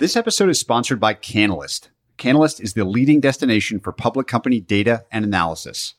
[0.00, 1.90] This episode is sponsored by Canalyst.
[2.16, 5.92] Canalyst is the leading destination for public company data and analysis.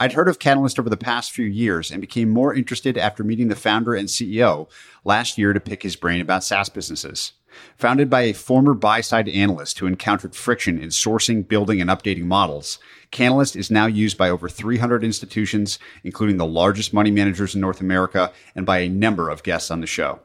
[0.00, 3.46] I'd heard of Canalyst over the past few years and became more interested after meeting
[3.46, 4.68] the founder and CEO
[5.04, 7.34] last year to pick his brain about SaaS businesses.
[7.76, 12.24] Founded by a former buy side analyst who encountered friction in sourcing, building, and updating
[12.24, 12.80] models,
[13.12, 17.80] Canalyst is now used by over 300 institutions, including the largest money managers in North
[17.80, 20.18] America, and by a number of guests on the show.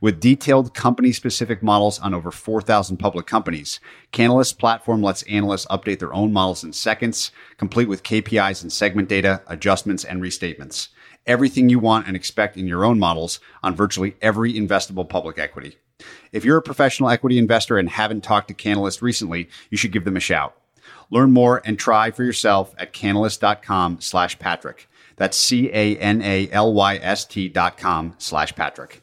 [0.00, 3.80] With detailed company specific models on over 4,000 public companies,
[4.12, 9.08] Canalyst platform lets analysts update their own models in seconds, complete with KPIs and segment
[9.08, 10.88] data, adjustments, and restatements.
[11.26, 15.76] Everything you want and expect in your own models on virtually every investable public equity.
[16.32, 20.04] If you're a professional equity investor and haven't talked to Canalyst recently, you should give
[20.04, 20.56] them a shout.
[21.10, 24.88] Learn more and try for yourself at canalyst.com slash Patrick.
[25.16, 25.88] That's C-A-N-A-L-Y-S-T
[27.48, 29.02] dot com slash Patrick.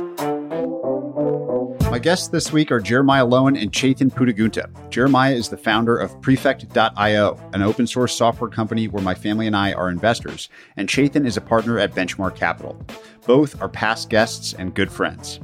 [1.91, 4.69] My guests this week are Jeremiah Lowin and Chetan Puttagunta.
[4.89, 9.57] Jeremiah is the founder of Prefect.io, an open source software company where my family and
[9.57, 10.47] I are investors,
[10.77, 12.81] and Chetan is a partner at Benchmark Capital.
[13.27, 15.41] Both are past guests and good friends.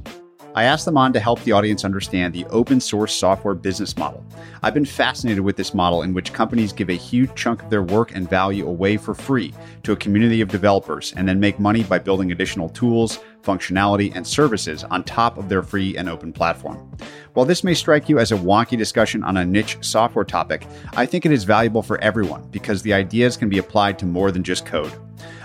[0.58, 4.26] I asked them on to help the audience understand the open source software business model.
[4.64, 7.84] I've been fascinated with this model in which companies give a huge chunk of their
[7.84, 9.54] work and value away for free
[9.84, 14.26] to a community of developers and then make money by building additional tools, functionality, and
[14.26, 16.92] services on top of their free and open platform.
[17.34, 21.06] While this may strike you as a wonky discussion on a niche software topic, I
[21.06, 24.44] think it is valuable for everyone because the ideas can be applied to more than
[24.44, 24.92] just code.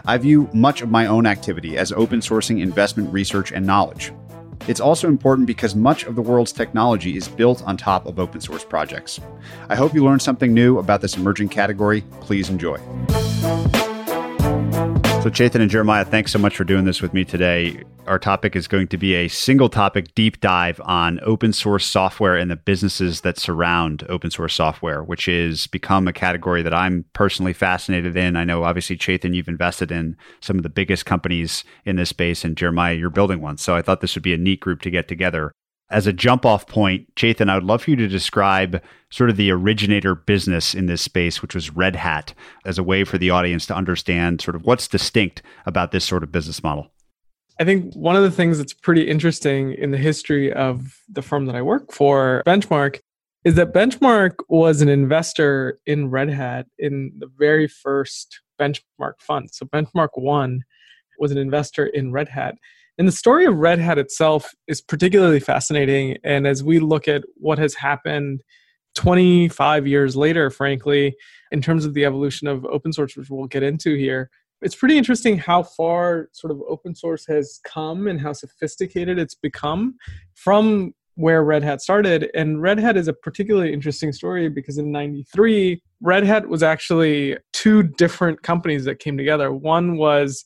[0.06, 4.10] I view much of my own activity as open sourcing investment research and knowledge.
[4.68, 8.40] It's also important because much of the world's technology is built on top of open
[8.40, 9.18] source projects.
[9.68, 12.02] I hope you learned something new about this emerging category.
[12.20, 12.78] Please enjoy.
[15.22, 17.84] So, Chetan and Jeremiah, thanks so much for doing this with me today.
[18.08, 22.36] Our topic is going to be a single topic deep dive on open source software
[22.36, 27.04] and the businesses that surround open source software, which has become a category that I'm
[27.12, 28.34] personally fascinated in.
[28.34, 32.44] I know, obviously, Chetan, you've invested in some of the biggest companies in this space,
[32.44, 33.58] and Jeremiah, you're building one.
[33.58, 35.52] So, I thought this would be a neat group to get together
[35.92, 39.36] as a jump off point, Chetan, I would love for you to describe sort of
[39.36, 43.30] the originator business in this space, which was Red Hat, as a way for the
[43.30, 46.88] audience to understand sort of what's distinct about this sort of business model.
[47.60, 51.46] I think one of the things that's pretty interesting in the history of the firm
[51.46, 53.00] that I work for, Benchmark,
[53.44, 59.50] is that Benchmark was an investor in Red Hat in the very first Benchmark fund.
[59.52, 60.62] So Benchmark One
[61.18, 62.56] was an investor in Red Hat.
[62.98, 66.18] And the story of Red Hat itself is particularly fascinating.
[66.24, 68.42] And as we look at what has happened
[68.94, 71.14] 25 years later, frankly,
[71.50, 74.96] in terms of the evolution of open source, which we'll get into here, it's pretty
[74.96, 79.96] interesting how far sort of open source has come and how sophisticated it's become
[80.34, 82.30] from where Red Hat started.
[82.34, 87.36] And Red Hat is a particularly interesting story because in 93, Red Hat was actually
[87.52, 89.52] two different companies that came together.
[89.52, 90.44] One was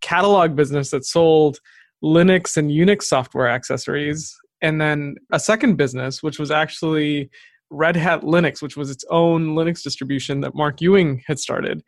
[0.00, 1.60] catalog business that sold
[2.02, 7.30] Linux and Unix software accessories, and then a second business, which was actually
[7.70, 11.82] Red Hat Linux, which was its own Linux distribution that Mark Ewing had started.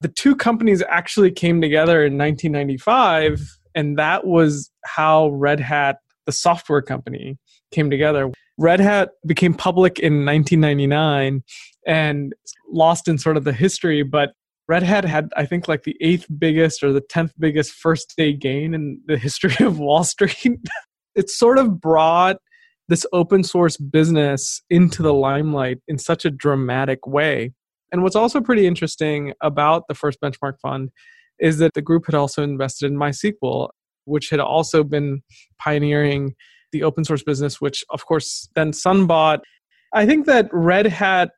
[0.00, 3.40] The two companies actually came together in 1995,
[3.74, 7.38] and that was how Red Hat, the software company,
[7.70, 8.30] came together.
[8.58, 11.42] Red Hat became public in 1999
[11.86, 12.34] and
[12.70, 14.32] lost in sort of the history, but
[14.68, 18.32] Red Hat had, I think, like the eighth biggest or the tenth biggest first day
[18.32, 20.60] gain in the history of Wall Street.
[21.14, 22.36] it sort of brought
[22.88, 27.52] this open source business into the limelight in such a dramatic way.
[27.90, 30.90] And what's also pretty interesting about the first benchmark fund
[31.38, 33.68] is that the group had also invested in MySQL,
[34.04, 35.22] which had also been
[35.58, 36.34] pioneering
[36.72, 39.42] the open source business, which of course then Sun bought.
[39.92, 41.30] I think that Red Hat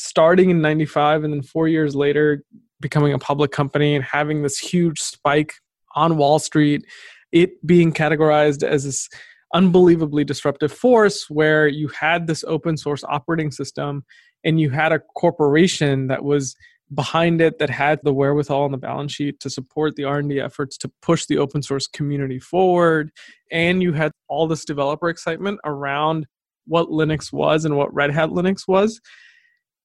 [0.00, 2.44] starting in 95 and then four years later
[2.80, 5.54] becoming a public company and having this huge spike
[5.94, 6.84] on Wall Street
[7.32, 9.08] it being categorized as this
[9.54, 14.04] unbelievably disruptive force where you had this open source operating system
[14.44, 16.56] and you had a corporation that was
[16.94, 20.76] behind it that had the wherewithal on the balance sheet to support the r&d efforts
[20.76, 23.10] to push the open source community forward.
[23.52, 26.26] And you had all this developer excitement around
[26.66, 29.00] what linux was and what red hat linux was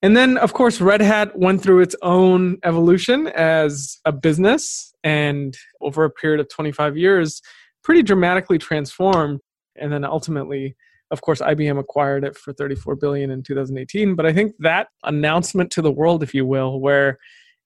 [0.06, 5.58] and then of course red hat went through its own evolution as a business and
[5.82, 7.42] over a period of 25 years
[7.84, 9.40] pretty dramatically transformed.
[9.76, 10.76] And then ultimately
[11.10, 15.72] of course IBM acquired it for 34 billion in 2018 but I think that announcement
[15.72, 17.18] to the world if you will where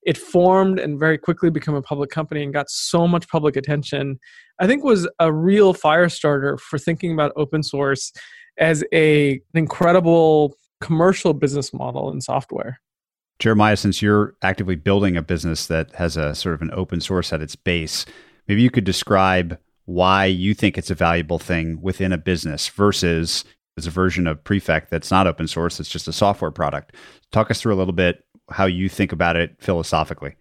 [0.03, 4.17] it formed and very quickly became a public company and got so much public attention
[4.61, 8.13] I think was a real fire starter for thinking about open source
[8.57, 12.79] as a, an incredible commercial business model in software.
[13.39, 17.31] Jeremiah, since you're actively building a business that has a sort of an open source
[17.31, 18.05] at its base,
[18.47, 23.45] maybe you could describe why you think it's a valuable thing within a business versus
[23.77, 26.95] as a version of Prefect that's not open source, it's just a software product.
[27.31, 30.35] Talk us through a little bit how you think about it philosophically.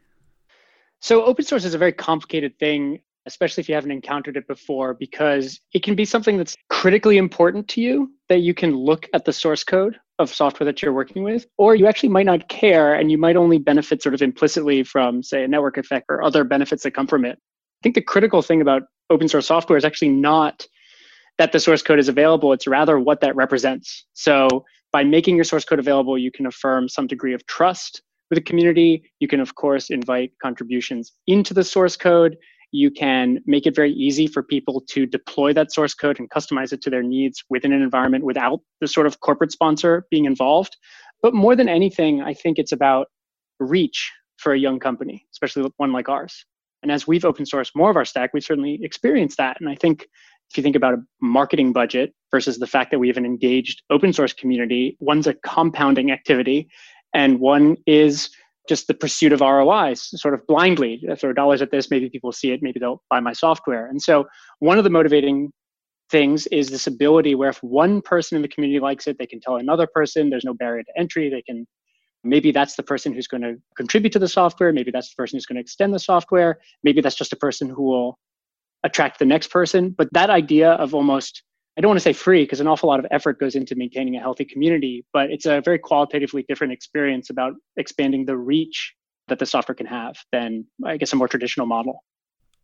[1.00, 4.94] So, open source is a very complicated thing, especially if you haven't encountered it before,
[4.94, 9.24] because it can be something that's critically important to you that you can look at
[9.24, 12.94] the source code of software that you're working with, or you actually might not care
[12.94, 16.44] and you might only benefit sort of implicitly from, say, a network effect or other
[16.44, 17.38] benefits that come from it.
[17.38, 20.66] I think the critical thing about open source software is actually not
[21.38, 24.06] that the source code is available, it's rather what that represents.
[24.14, 28.38] So by making your source code available, you can affirm some degree of trust with
[28.38, 29.02] the community.
[29.20, 32.36] You can, of course, invite contributions into the source code.
[32.70, 36.72] You can make it very easy for people to deploy that source code and customize
[36.72, 40.76] it to their needs within an environment without the sort of corporate sponsor being involved.
[41.22, 43.08] But more than anything, I think it's about
[43.58, 46.44] reach for a young company, especially one like ours.
[46.82, 49.56] And as we've open sourced more of our stack, we've certainly experienced that.
[49.60, 50.06] And I think
[50.50, 53.82] if you think about a marketing budget versus the fact that we have an engaged
[53.90, 56.68] open source community, one's a compounding activity
[57.14, 58.30] and one is
[58.68, 61.02] just the pursuit of ROIs, sort of blindly.
[61.22, 63.86] Are dollars at this, maybe people see it, maybe they'll buy my software.
[63.86, 64.26] And so
[64.58, 65.52] one of the motivating
[66.10, 69.40] things is this ability where if one person in the community likes it, they can
[69.40, 71.66] tell another person, there's no barrier to entry, they can
[72.24, 74.72] Maybe that's the person who's going to contribute to the software.
[74.72, 76.58] Maybe that's the person who's going to extend the software.
[76.82, 78.18] Maybe that's just a person who will
[78.82, 79.90] attract the next person.
[79.96, 81.42] But that idea of almost,
[81.78, 84.16] I don't want to say free because an awful lot of effort goes into maintaining
[84.16, 88.94] a healthy community, but it's a very qualitatively different experience about expanding the reach
[89.28, 92.02] that the software can have than, I guess, a more traditional model.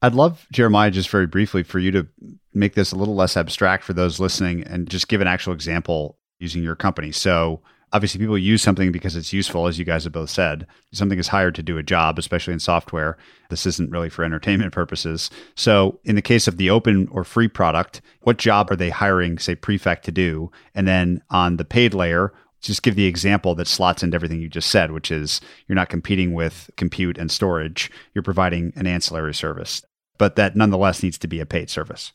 [0.02, 2.08] I'd love, Jeremiah, just very briefly for you to
[2.54, 6.18] make this a little less abstract for those listening and just give an actual example
[6.40, 7.12] using your company.
[7.12, 7.62] So,
[7.94, 10.66] obviously people use something because it's useful as you guys have both said.
[10.92, 13.16] Something is hired to do a job especially in software.
[13.50, 15.30] This isn't really for entertainment purposes.
[15.54, 19.38] So in the case of the open or free product what job are they hiring
[19.38, 20.50] say prefect to do?
[20.74, 24.48] And then on the paid layer just give the example that slots into everything you
[24.48, 27.90] just said which is you're not competing with compute and storage.
[28.12, 29.82] You're providing an ancillary service.
[30.18, 32.12] But that nonetheless needs to be a paid service.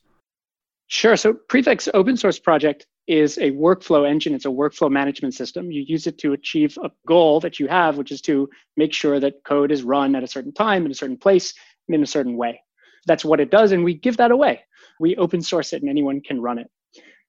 [0.88, 1.16] Sure.
[1.16, 4.36] So Prefect's open source project is a workflow engine.
[4.36, 5.72] It's a workflow management system.
[5.72, 8.48] You use it to achieve a goal that you have, which is to
[8.78, 11.54] make sure that code is run at a certain time, in a certain place,
[11.88, 12.62] and in a certain way.
[13.08, 14.62] That's what it does, and we give that away.
[15.00, 16.68] We open source it, and anyone can run it.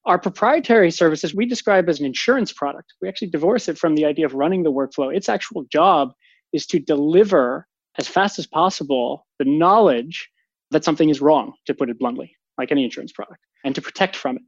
[0.04, 2.92] Our proprietary services we describe as an insurance product.
[3.00, 5.14] We actually divorce it from the idea of running the workflow.
[5.14, 6.10] Its actual job
[6.52, 7.66] is to deliver
[7.98, 10.28] as fast as possible the knowledge
[10.72, 14.16] that something is wrong, to put it bluntly, like any insurance product and to protect
[14.16, 14.42] from it.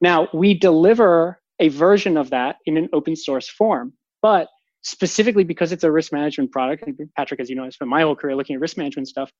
[0.00, 3.92] Now, we deliver a version of that in an open source form,
[4.22, 4.48] but
[4.82, 8.02] specifically because it's a risk management product, and Patrick, as you know, I spent my
[8.02, 9.30] whole career looking at risk management stuff.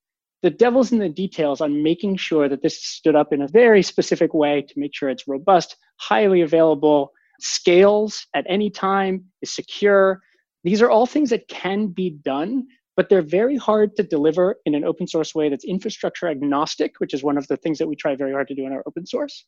[0.43, 3.83] The devil's in the details on making sure that this stood up in a very
[3.83, 10.21] specific way to make sure it's robust, highly available, scales at any time, is secure.
[10.65, 12.67] These are all things that can be done,
[12.99, 17.15] but they're very hard to deliver in an open source way that's infrastructure agnostic, which
[17.15, 19.07] is one of the things that we try very hard to do in our open
[19.07, 19.47] source.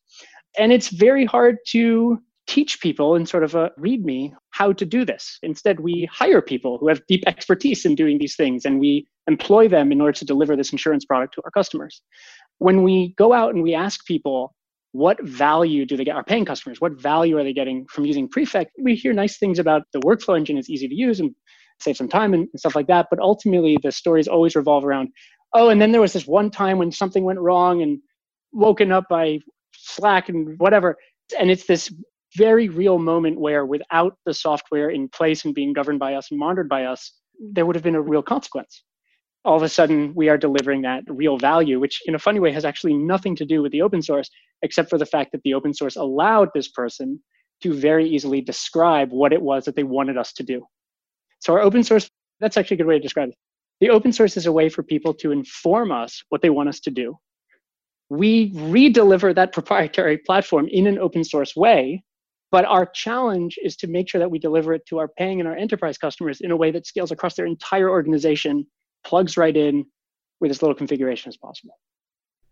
[0.56, 4.86] And it's very hard to teach people in sort of uh, a readme how to
[4.86, 5.40] do this.
[5.42, 9.66] Instead, we hire people who have deep expertise in doing these things and we employ
[9.66, 12.02] them in order to deliver this insurance product to our customers.
[12.58, 14.54] When we go out and we ask people,
[14.92, 16.14] what value do they get?
[16.14, 18.70] Our paying customers, what value are they getting from using Prefect?
[18.80, 21.34] We hear nice things about the workflow engine is easy to use and
[21.80, 23.06] save some time and, stuff like that.
[23.10, 25.08] But ultimately, the stories always revolve around,
[25.54, 27.98] oh, and then there was this one time when something went wrong and
[28.52, 29.40] woken up by
[29.74, 30.96] Slack and whatever.
[31.38, 31.92] And it's this
[32.36, 36.38] very real moment where without the software in place and being governed by us and
[36.38, 38.82] monitored by us, there would have been a real consequence.
[39.44, 42.52] all of a sudden we are delivering that real value, which in a funny way
[42.52, 44.30] has actually nothing to do with the open source,
[44.62, 47.20] except for the fact that the open source allowed this person
[47.62, 50.66] to very easily describe what it was that they wanted us to do.
[51.40, 53.34] So our open source, that's actually a good way to describe it.
[53.80, 56.80] The open source is a way for people to inform us what they want us
[56.80, 57.18] to do.
[58.10, 62.04] We re-deliver that proprietary platform in an open source way,
[62.50, 65.48] but our challenge is to make sure that we deliver it to our paying and
[65.48, 68.66] our enterprise customers in a way that scales across their entire organization
[69.04, 69.86] plugs right in
[70.40, 71.78] with as little configuration as possible.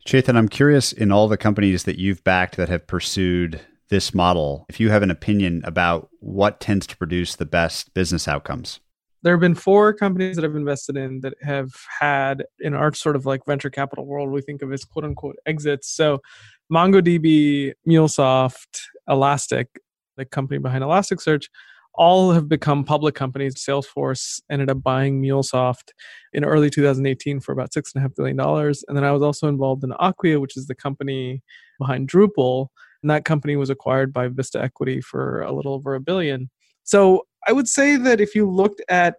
[0.06, 4.66] Chetan, I'm curious in all the companies that you've backed that have pursued this model,
[4.68, 8.80] if you have an opinion about what tends to produce the best business outcomes.
[9.22, 13.16] There have been four companies that I've invested in that have had, in our sort
[13.16, 15.88] of like venture capital world, we think of as quote unquote exits.
[15.88, 16.20] So
[16.72, 19.80] MongoDB, MuleSoft, Elastic,
[20.16, 21.46] the company behind Elasticsearch,
[21.94, 23.56] all have become public companies.
[23.56, 25.90] Salesforce ended up buying MuleSoft
[26.32, 28.84] in early 2018 for about six and a half billion dollars.
[28.86, 31.42] And then I was also involved in Acquia, which is the company
[31.78, 32.68] behind Drupal.
[33.02, 36.50] And that company was acquired by Vista Equity for a little over a billion.
[36.84, 39.16] So I would say that if you looked at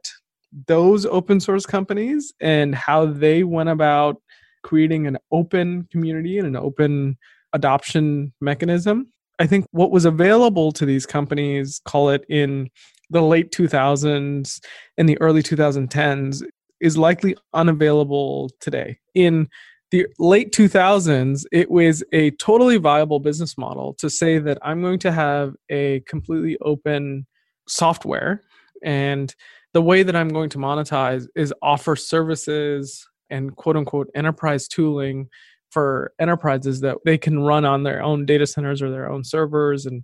[0.67, 4.21] those open source companies and how they went about
[4.63, 7.17] creating an open community and an open
[7.53, 12.69] adoption mechanism, I think what was available to these companies, call it in
[13.09, 14.59] the late 2000s
[14.97, 16.43] and the early 2010s,
[16.81, 18.99] is likely unavailable today.
[19.15, 19.47] In
[19.91, 24.99] the late 2000s, it was a totally viable business model to say that I'm going
[24.99, 27.25] to have a completely open
[27.67, 28.43] software.
[28.83, 29.33] And
[29.73, 35.29] the way that I'm going to monetize is offer services and quote unquote enterprise tooling
[35.71, 39.85] for enterprises that they can run on their own data centers or their own servers
[39.85, 40.03] and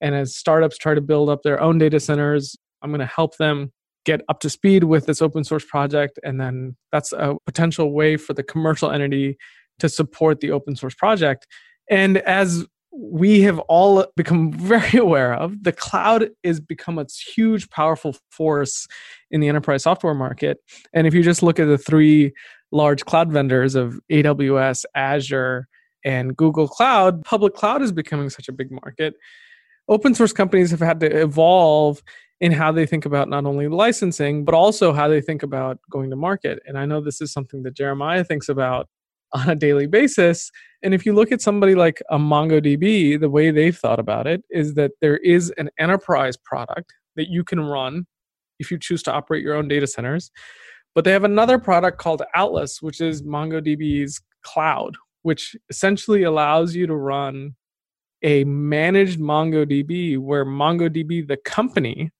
[0.00, 3.36] and as startups try to build up their own data centers i'm going to help
[3.36, 3.72] them
[4.04, 8.16] get up to speed with this open source project and then that's a potential way
[8.16, 9.36] for the commercial entity
[9.78, 11.46] to support the open source project
[11.90, 17.68] and as we have all become very aware of the cloud is become a huge
[17.70, 18.86] powerful force
[19.30, 20.58] in the enterprise software market
[20.92, 22.32] and if you just look at the three
[22.74, 25.68] large cloud vendors of AWS, Azure,
[26.04, 29.14] and Google Cloud, public cloud is becoming such a big market.
[29.88, 32.02] Open source companies have had to evolve
[32.40, 36.10] in how they think about not only licensing, but also how they think about going
[36.10, 36.60] to market.
[36.66, 38.88] And I know this is something that Jeremiah thinks about
[39.32, 40.50] on a daily basis.
[40.82, 44.42] And if you look at somebody like a MongoDB, the way they've thought about it
[44.50, 48.06] is that there is an enterprise product that you can run
[48.58, 50.30] if you choose to operate your own data centers.
[50.94, 56.86] But they have another product called Atlas, which is MongoDB's cloud, which essentially allows you
[56.86, 57.56] to run
[58.22, 62.10] a managed MongoDB where MongoDB, the company,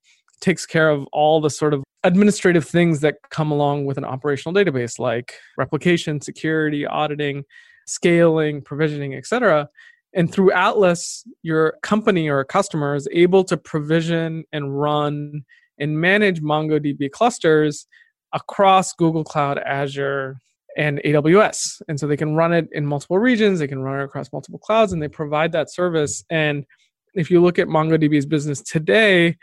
[0.45, 4.55] takes care of all the sort of administrative things that come along with an operational
[4.55, 7.45] database like replication, security, auditing,
[7.87, 9.67] scaling, provisioning, etc.
[10.13, 15.45] And through Atlas, your company or customer is able to provision and run
[15.79, 17.87] and manage MongoDB clusters
[18.35, 20.37] across Google Cloud, Azure,
[20.77, 21.81] and AWS.
[21.89, 24.59] And so they can run it in multiple regions, they can run it across multiple
[24.59, 26.23] clouds, and they provide that service.
[26.29, 26.67] And
[27.15, 29.37] if you look at MongoDB's business today,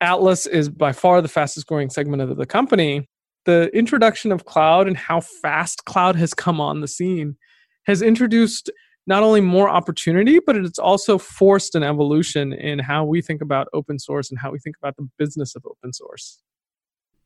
[0.00, 3.08] Atlas is by far the fastest growing segment of the company.
[3.44, 7.36] The introduction of cloud and how fast cloud has come on the scene
[7.84, 8.70] has introduced
[9.06, 13.66] not only more opportunity, but it's also forced an evolution in how we think about
[13.72, 16.42] open source and how we think about the business of open source.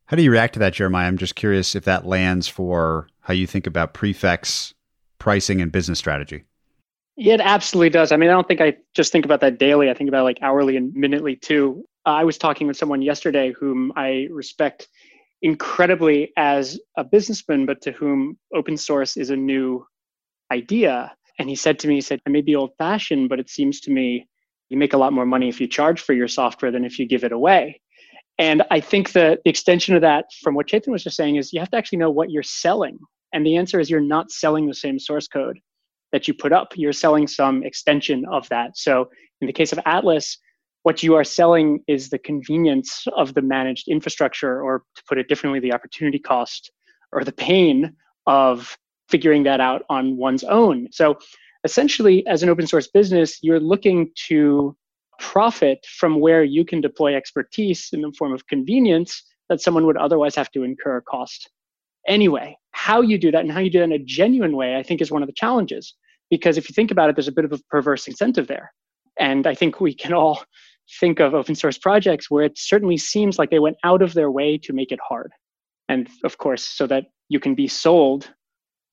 [0.07, 1.07] How do you react to that, Jeremiah?
[1.07, 4.73] I'm just curious if that lands for how you think about Prefect's,
[5.19, 6.43] pricing, and business strategy.
[7.17, 8.11] It absolutely does.
[8.11, 9.89] I mean, I don't think I just think about that daily.
[9.89, 11.85] I think about like hourly and minutely too.
[12.05, 14.87] I was talking with someone yesterday whom I respect
[15.41, 19.85] incredibly as a businessman, but to whom open source is a new
[20.51, 21.13] idea.
[21.39, 23.79] And he said to me, he said, I may be old fashioned, but it seems
[23.81, 24.27] to me
[24.69, 27.07] you make a lot more money if you charge for your software than if you
[27.07, 27.81] give it away.
[28.37, 31.59] And I think the extension of that from what Chetan was just saying is you
[31.59, 32.97] have to actually know what you're selling.
[33.33, 35.59] And the answer is you're not selling the same source code
[36.11, 36.73] that you put up.
[36.75, 38.77] You're selling some extension of that.
[38.77, 39.09] So
[39.41, 40.37] in the case of Atlas,
[40.85, 45.27] what you are selling is the convenience of the managed infrastructure, or to put it
[45.27, 46.71] differently, the opportunity cost
[47.11, 47.95] or the pain
[48.27, 48.77] of
[49.09, 50.87] figuring that out on one's own.
[50.91, 51.17] So
[51.63, 54.77] essentially, as an open source business, you're looking to
[55.17, 59.97] profit from where you can deploy expertise in the form of convenience that someone would
[59.97, 61.49] otherwise have to incur a cost.
[62.07, 64.83] Anyway, how you do that and how you do that in a genuine way, I
[64.83, 65.95] think, is one of the challenges.
[66.29, 68.71] Because if you think about it, there's a bit of a perverse incentive there.
[69.17, 70.43] And I think we can all
[70.99, 74.31] think of open source projects where it certainly seems like they went out of their
[74.31, 75.31] way to make it hard.
[75.89, 78.31] And of course, so that you can be sold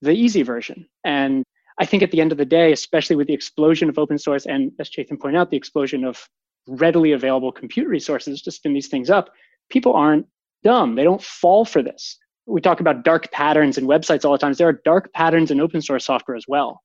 [0.01, 0.87] the easy version.
[1.03, 1.43] And
[1.79, 4.45] I think at the end of the day, especially with the explosion of open source
[4.45, 6.27] and as Chetan pointed out, the explosion of
[6.67, 9.29] readily available compute resources to spin these things up,
[9.69, 10.25] people aren't
[10.63, 10.95] dumb.
[10.95, 12.17] They don't fall for this.
[12.45, 14.53] We talk about dark patterns in websites all the time.
[14.53, 16.81] There are dark patterns in open source software as well.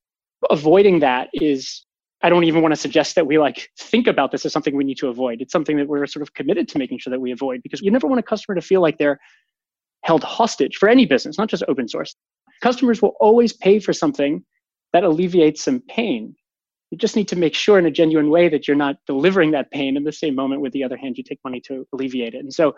[0.51, 1.85] Avoiding that is,
[2.23, 4.85] I don't even want to suggest that we like think about this as something we
[4.85, 5.41] need to avoid.
[5.41, 7.91] It's something that we're sort of committed to making sure that we avoid because you
[7.91, 9.21] never want a customer to feel like they're
[10.03, 12.17] held hostage for any business, not just open source.
[12.61, 14.45] Customers will always pay for something
[14.93, 16.35] that alleviates some pain.
[16.91, 19.71] You just need to make sure in a genuine way that you're not delivering that
[19.71, 22.39] pain in the same moment with the other hand you take money to alleviate it.
[22.39, 22.75] And so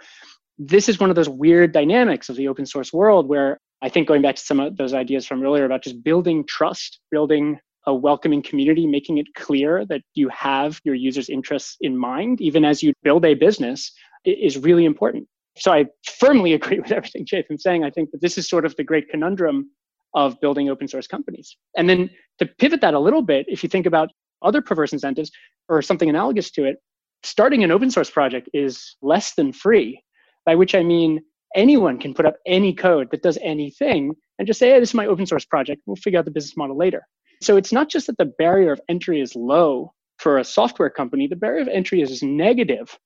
[0.59, 4.09] this is one of those weird dynamics of the open source world where I think
[4.09, 7.95] going back to some of those ideas from earlier about just building trust, building a
[7.95, 12.83] welcoming community, making it clear that you have your users' interests in mind, even as
[12.83, 13.93] you build a business,
[14.25, 15.27] is really important.
[15.57, 15.87] So I
[16.19, 17.85] firmly agree with everything Chetan's saying.
[17.85, 19.71] I think that this is sort of the great conundrum
[20.15, 21.57] of building open source companies.
[21.77, 24.11] And then to pivot that a little bit, if you think about
[24.43, 25.31] other perverse incentives
[25.69, 26.77] or something analogous to it,
[27.23, 30.03] starting an open source project is less than free,
[30.45, 31.21] by which I mean
[31.55, 34.95] anyone can put up any code that does anything and just say, hey, this is
[34.95, 35.83] my open source project.
[35.87, 37.07] We'll figure out the business model later.
[37.41, 41.27] So it's not just that the barrier of entry is low for a software company,
[41.27, 42.99] the barrier of entry is negative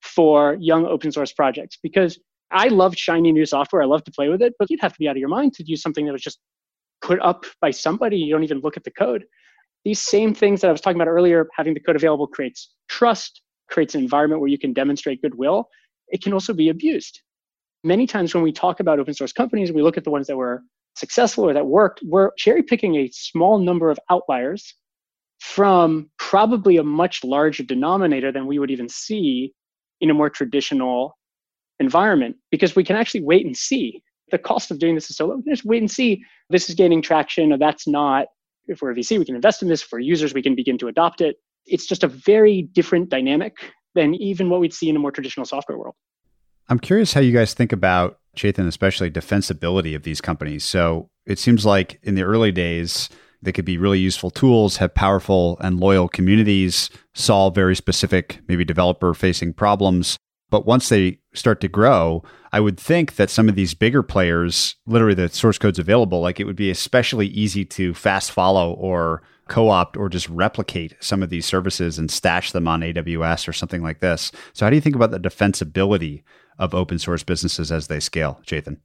[0.00, 2.18] for young open source projects because
[2.50, 3.82] I love shiny new software.
[3.82, 5.54] I love to play with it, but you'd have to be out of your mind
[5.54, 6.38] to use something that was just
[7.00, 8.16] put up by somebody.
[8.16, 9.24] You don't even look at the code.
[9.84, 13.42] These same things that I was talking about earlier, having the code available creates trust,
[13.70, 15.68] creates an environment where you can demonstrate goodwill.
[16.08, 17.20] It can also be abused.
[17.84, 20.36] Many times when we talk about open source companies, we look at the ones that
[20.36, 20.62] were
[20.94, 24.74] successful or that worked, we're cherry picking a small number of outliers
[25.40, 29.52] from probably a much larger denominator than we would even see
[30.00, 31.18] in a more traditional
[31.80, 34.02] environment because we can actually wait and see.
[34.30, 35.42] The cost of doing this is so low.
[35.46, 38.28] Just wait and see this is gaining traction or that's not.
[38.66, 39.82] If we're a VC, we can invest in this.
[39.82, 41.36] For users, we can begin to adopt it.
[41.66, 43.56] It's just a very different dynamic
[43.94, 45.96] than even what we'd see in a more traditional software world.
[46.68, 50.64] I'm curious how you guys think about, Chetan, especially defensibility of these companies.
[50.64, 53.08] So it seems like in the early days,
[53.42, 58.64] they could be really useful tools, have powerful and loyal communities, solve very specific, maybe
[58.64, 60.16] developer facing problems.
[60.50, 64.76] But once they start to grow, I would think that some of these bigger players,
[64.86, 69.22] literally the source code's available, like it would be especially easy to fast follow or
[69.48, 73.52] co opt or just replicate some of these services and stash them on AWS or
[73.52, 74.30] something like this.
[74.52, 76.22] So, how do you think about the defensibility
[76.58, 78.78] of open source businesses as they scale, Chetan?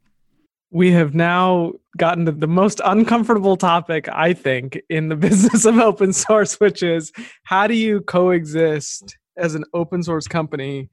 [0.72, 5.78] we have now gotten to the most uncomfortable topic, I think, in the business of
[5.78, 7.12] open source, which is
[7.44, 10.90] how do you coexist as an open source company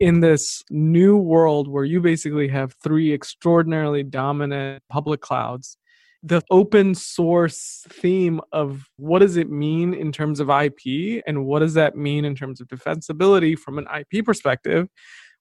[0.00, 5.76] in this new world where you basically have three extraordinarily dominant public clouds?
[6.22, 11.60] The open source theme of what does it mean in terms of IP and what
[11.60, 14.88] does that mean in terms of defensibility from an IP perspective?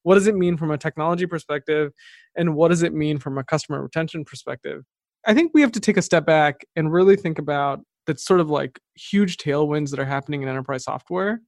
[0.08, 1.91] What does it mean from a technology perspective?
[2.38, 4.84] And what does it mean from a customer retention perspective?
[5.26, 8.39] I think we have to take a step back and really think about that sort
[8.39, 11.41] of like huge tailwinds that are happening in enterprise software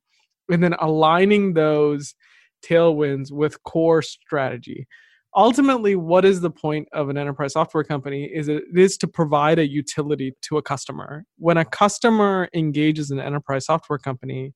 [0.52, 2.16] and then aligning those
[2.62, 4.86] tailwinds with core strategy.
[5.38, 9.58] Ultimately what is the point of an enterprise software company is it is to provide
[9.58, 11.24] a utility to a customer.
[11.38, 14.54] When a customer engages an enterprise software company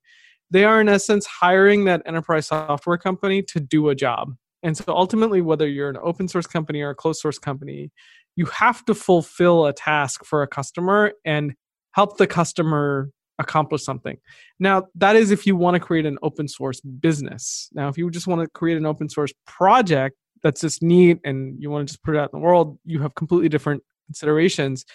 [0.51, 4.35] they are in essence hiring that enterprise software company to do a job.
[4.61, 7.91] And so ultimately, whether you're an open source company or a closed source company,
[8.35, 11.53] you have to fulfill a task for a customer and
[11.91, 14.17] help the customer accomplish something.
[14.59, 17.69] Now, that is if you want to create an open source business.
[17.73, 21.61] Now, if you just want to create an open source project that's just neat and
[21.61, 24.85] you want to just put it out in the world, you have completely different considerations.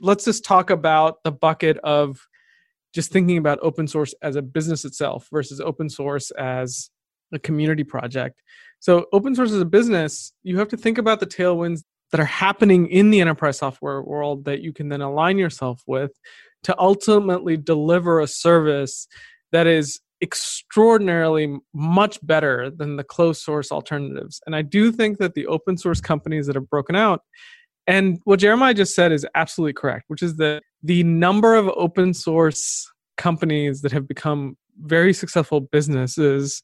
[0.00, 2.18] Let's just talk about the bucket of
[2.94, 6.90] just thinking about open source as a business itself versus open source as
[7.32, 8.40] a community project.
[8.78, 12.24] So, open source as a business, you have to think about the tailwinds that are
[12.24, 16.12] happening in the enterprise software world that you can then align yourself with
[16.62, 19.08] to ultimately deliver a service
[19.52, 24.40] that is extraordinarily much better than the closed source alternatives.
[24.46, 27.22] And I do think that the open source companies that have broken out
[27.86, 32.14] and what Jeremiah just said is absolutely correct, which is that the number of open
[32.14, 36.62] source companies that have become very successful businesses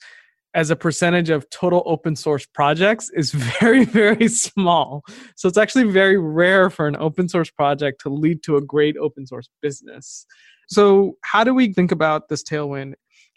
[0.55, 3.31] as a percentage of total open source projects is
[3.61, 5.03] very, very small.
[5.37, 8.97] So it's actually very rare for an open source project to lead to a great
[8.97, 10.27] open source business.
[10.69, 12.95] So, how do we think about this tailwind?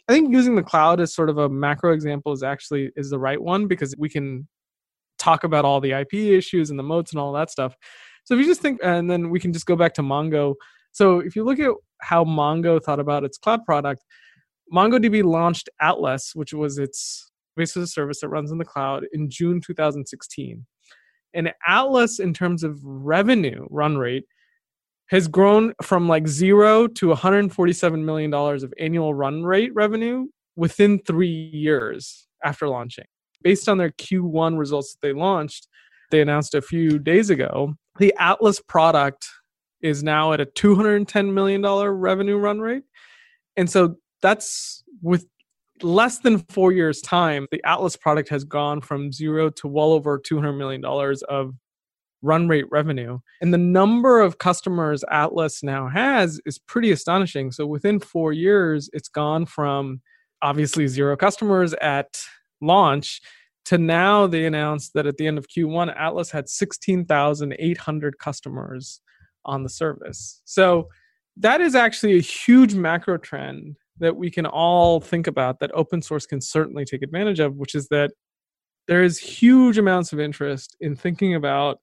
[0.08, 3.18] I think using the cloud as sort of a macro example is actually is the
[3.18, 4.48] right one because we can
[5.24, 7.76] talk about all the IP issues and the moats and all that stuff.
[8.26, 10.56] So if you just think, and then we can just go back to Mongo.
[10.92, 14.04] So if you look at how Mongo thought about its cloud product,
[14.74, 19.30] MongoDB launched Atlas, which was its as a service that runs in the cloud in
[19.30, 20.66] June 2016.
[21.36, 24.26] And Atlas, in terms of revenue run rate,
[25.10, 31.00] has grown from like zero to 147 million dollars of annual run rate revenue within
[31.00, 33.06] three years after launching.
[33.44, 35.68] Based on their Q1 results that they launched,
[36.12, 39.28] they announced a few days ago, the Atlas product
[39.82, 42.84] is now at a $210 million revenue run rate.
[43.58, 45.28] And so that's with
[45.82, 50.20] less than four years' time, the Atlas product has gone from zero to well over
[50.20, 50.84] $200 million
[51.30, 51.54] of
[52.22, 53.20] run rate revenue.
[53.42, 57.52] And the number of customers Atlas now has is pretty astonishing.
[57.52, 60.02] So within four years, it's gone from
[60.42, 62.24] obviously zero customers at
[62.64, 63.22] launch
[63.66, 69.02] to now they announced that at the end of Q1, Atlas had 16,800 customers
[69.46, 70.42] on the service.
[70.46, 70.90] So
[71.38, 76.02] that is actually a huge macro trend that we can all think about that open
[76.02, 78.12] source can certainly take advantage of, which is that
[78.88, 81.80] there is huge amounts of interest in thinking about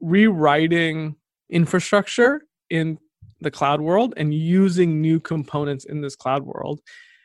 [0.00, 1.16] rewriting
[1.50, 2.98] infrastructure in
[3.40, 6.80] the cloud world and using new components in this cloud world.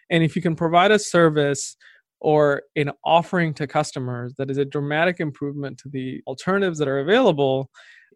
[0.09, 1.75] And if you can provide a service
[2.23, 6.99] or an offering to customers that is a dramatic improvement to the alternatives that are
[6.99, 7.69] available,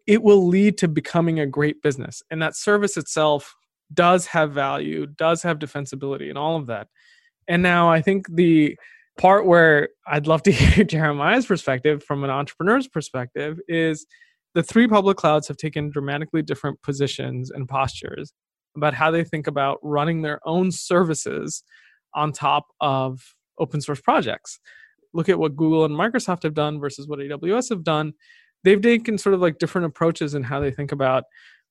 [0.06, 2.22] it will lead to becoming a great business.
[2.30, 3.54] And that service itself
[3.92, 6.88] does have value, does have defensibility, and all of that.
[7.48, 8.76] And now I think the
[9.18, 14.06] part where I'd love to hear Jeremiah's perspective from an entrepreneur's perspective is
[14.54, 18.32] the three public clouds have taken dramatically different positions and postures
[18.74, 21.62] about how they think about running their own services
[22.14, 23.20] on top of
[23.58, 24.60] open source projects.
[25.14, 28.12] Look at what Google and Microsoft have done versus what AWS have done.
[28.64, 31.24] They've taken sort of like different approaches in how they think about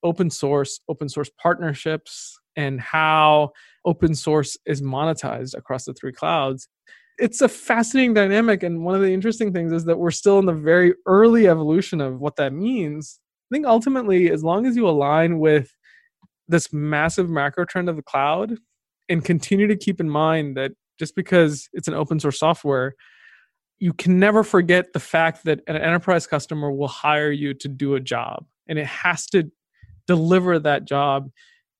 [0.03, 3.51] open source, open source partnerships, and how
[3.85, 6.67] open source is monetized across the three clouds.
[7.19, 8.63] It's a fascinating dynamic.
[8.63, 12.01] And one of the interesting things is that we're still in the very early evolution
[12.01, 13.19] of what that means.
[13.51, 15.71] I think ultimately, as long as you align with
[16.47, 18.57] this massive macro trend of the cloud
[19.09, 22.95] and continue to keep in mind that just because it's an open source software,
[23.79, 27.95] you can never forget the fact that an enterprise customer will hire you to do
[27.95, 29.51] a job and it has to
[30.07, 31.29] deliver that job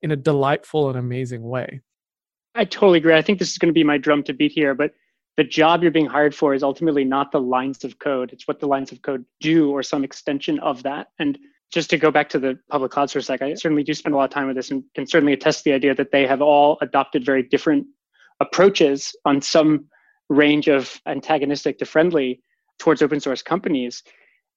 [0.02, 1.82] in a delightful and amazing way.
[2.56, 3.16] I totally agree.
[3.16, 4.94] I think this is going to be my drum to beat here, but
[5.38, 8.32] the job you're being hired for is ultimately not the lines of code.
[8.34, 11.10] It's what the lines of code do or some extension of that.
[11.20, 11.38] And
[11.72, 14.16] just to go back to the public clouds for a sec, I certainly do spend
[14.16, 16.26] a lot of time with this and can certainly attest to the idea that they
[16.26, 17.86] have all adopted very different
[18.40, 19.86] approaches on some
[20.30, 22.42] range of antagonistic to friendly
[22.80, 24.04] towards open source companies.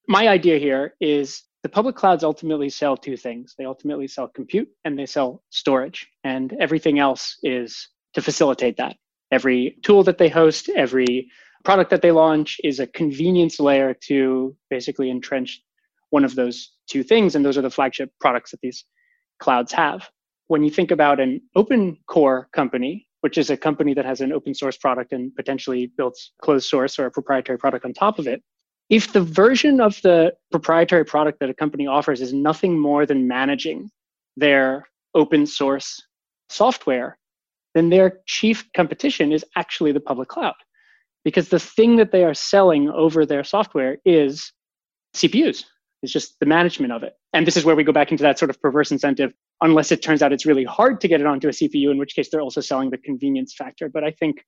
[0.07, 4.69] My idea here is the public clouds ultimately sell two things they ultimately sell compute
[4.83, 8.95] and they sell storage, and everything else is to facilitate that.
[9.31, 11.29] Every tool that they host, every
[11.63, 15.61] product that they launch is a convenience layer to basically entrench
[16.09, 17.35] one of those two things.
[17.35, 18.83] And those are the flagship products that these
[19.39, 20.09] clouds have.
[20.47, 24.31] When you think about an open core company, which is a company that has an
[24.31, 28.27] open source product and potentially builds closed source or a proprietary product on top of
[28.27, 28.43] it,
[28.89, 33.27] if the version of the proprietary product that a company offers is nothing more than
[33.27, 33.89] managing
[34.35, 36.01] their open source
[36.49, 37.17] software,
[37.73, 40.55] then their chief competition is actually the public cloud.
[41.23, 44.51] Because the thing that they are selling over their software is
[45.15, 45.63] CPUs,
[46.01, 47.13] it's just the management of it.
[47.33, 50.01] And this is where we go back into that sort of perverse incentive, unless it
[50.01, 52.41] turns out it's really hard to get it onto a CPU, in which case they're
[52.41, 53.89] also selling the convenience factor.
[53.89, 54.43] But I think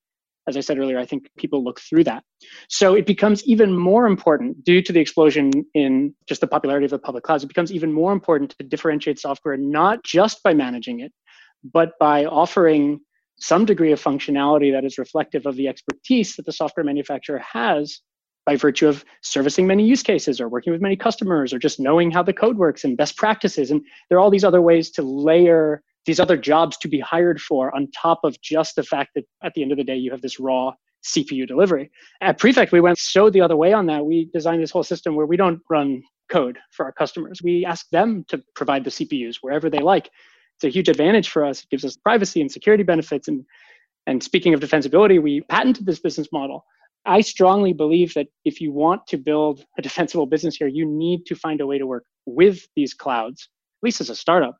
[0.47, 2.23] as I said earlier, I think people look through that.
[2.67, 6.91] So it becomes even more important due to the explosion in just the popularity of
[6.91, 7.43] the public clouds.
[7.43, 11.13] It becomes even more important to differentiate software not just by managing it,
[11.63, 12.99] but by offering
[13.39, 18.01] some degree of functionality that is reflective of the expertise that the software manufacturer has
[18.45, 22.11] by virtue of servicing many use cases or working with many customers or just knowing
[22.11, 23.71] how the code works and best practices.
[23.71, 27.39] And there are all these other ways to layer these other jobs to be hired
[27.39, 30.11] for on top of just the fact that at the end of the day you
[30.11, 30.73] have this raw
[31.05, 31.91] CPU delivery.
[32.21, 34.05] At Prefect, we went so the other way on that.
[34.05, 37.41] We designed this whole system where we don't run code for our customers.
[37.43, 40.09] We ask them to provide the CPUs wherever they like.
[40.55, 41.63] It's a huge advantage for us.
[41.63, 43.27] It gives us privacy and security benefits.
[43.27, 43.45] And,
[44.07, 46.65] and speaking of defensibility, we patented this business model.
[47.05, 51.25] I strongly believe that if you want to build a defensible business here, you need
[51.25, 53.49] to find a way to work with these clouds,
[53.81, 54.55] at least as a startup,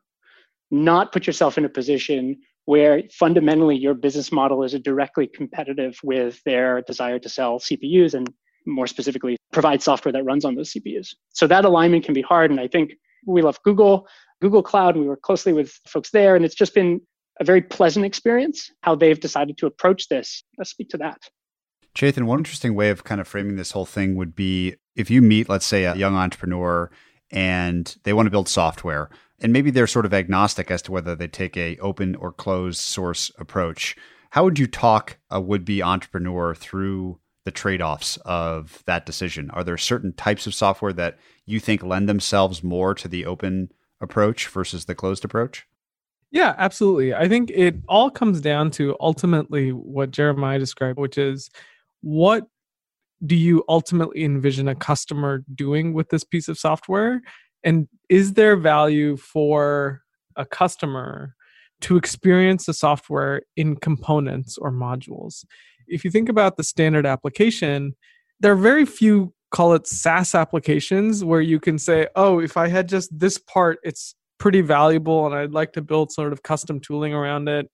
[0.70, 6.42] not put yourself in a position where fundamentally your business model is directly competitive with
[6.46, 8.30] their desire to sell CPUs and
[8.66, 11.10] more specifically provide software that runs on those CPUs.
[11.30, 12.52] So that alignment can be hard.
[12.52, 12.94] And I think
[13.26, 14.08] we love Google,
[14.42, 14.96] Google Cloud.
[14.96, 16.36] We work closely with folks there.
[16.36, 17.02] And it's just been
[17.40, 20.44] a very pleasant experience how they've decided to approach this.
[20.58, 21.20] Let's speak to that.
[21.96, 25.22] Chetan, one interesting way of kind of framing this whole thing would be if you
[25.22, 26.90] meet, let's say, a young entrepreneur
[27.32, 31.16] and they want to build software, and maybe they're sort of agnostic as to whether
[31.16, 33.96] they take a open or closed source approach.
[34.32, 39.50] How would you talk a would-be entrepreneur through the trade-offs of that decision?
[39.52, 43.70] Are there certain types of software that you think lend themselves more to the open
[44.00, 45.68] approach versus the closed approach?
[46.32, 47.14] Yeah, absolutely.
[47.14, 51.52] I think it all comes down to ultimately what Jeremiah described, which is
[52.04, 52.48] what
[53.26, 57.22] do you ultimately envision a customer doing with this piece of software?
[57.64, 60.02] And is there value for
[60.36, 61.34] a customer
[61.82, 65.46] to experience the software in components or modules?
[65.88, 67.96] If you think about the standard application,
[68.42, 72.68] there are very few, call it SaaS applications, where you can say, oh, if I
[72.68, 76.82] had just this part, it's pretty valuable and I'd like to build sort of custom
[76.82, 77.70] tooling around it.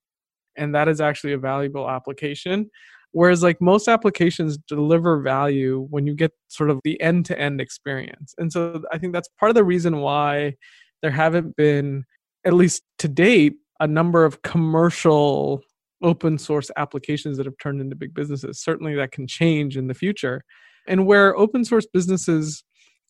[0.56, 2.70] And that is actually a valuable application.
[3.12, 7.60] Whereas, like most applications deliver value when you get sort of the end to end
[7.60, 8.36] experience.
[8.38, 10.56] And so I think that's part of the reason why
[11.02, 12.04] there haven't been,
[12.46, 15.62] at least to date, a number of commercial
[16.04, 18.62] open source applications that have turned into big businesses.
[18.62, 20.44] Certainly that can change in the future.
[20.88, 22.64] And where open source businesses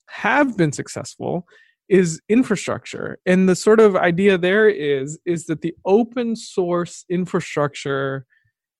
[0.07, 1.45] have been successful
[1.87, 3.19] is infrastructure.
[3.25, 8.25] And the sort of idea there is is that the open source infrastructure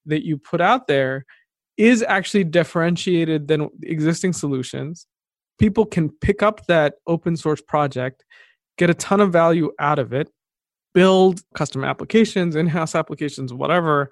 [0.10, 1.26] that you put out there
[1.78, 5.08] is actually differentiated than existing solutions.
[5.60, 8.26] People can pick up that open source project,
[8.78, 10.30] get a ton of value out of it,
[10.93, 14.10] build custom applications, in house applications, whatever,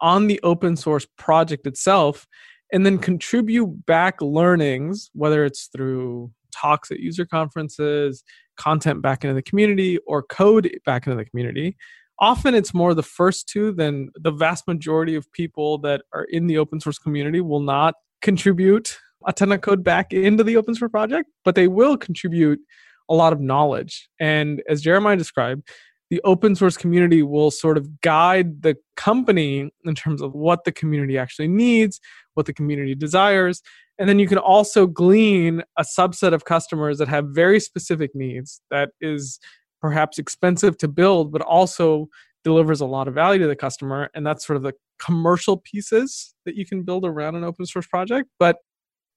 [0.00, 2.26] on the open source project itself,
[2.72, 8.24] and then contribute back learnings, whether it's through talks at user conferences,
[8.56, 11.76] content back into the community, or code back into the community
[12.20, 16.46] often it's more the first two than the vast majority of people that are in
[16.46, 20.74] the open source community will not contribute a ton of code back into the open
[20.74, 22.60] source project, but they will contribute
[23.08, 24.08] a lot of knowledge.
[24.18, 25.68] And as Jeremiah described,
[26.10, 30.72] the open source community will sort of guide the company in terms of what the
[30.72, 32.00] community actually needs,
[32.34, 33.62] what the community desires.
[33.98, 38.60] And then you can also glean a subset of customers that have very specific needs
[38.70, 39.38] that is
[39.80, 42.08] perhaps expensive to build, but also
[42.44, 44.10] delivers a lot of value to the customer.
[44.14, 47.86] And that's sort of the commercial pieces that you can build around an open source
[47.86, 48.28] project.
[48.38, 48.56] But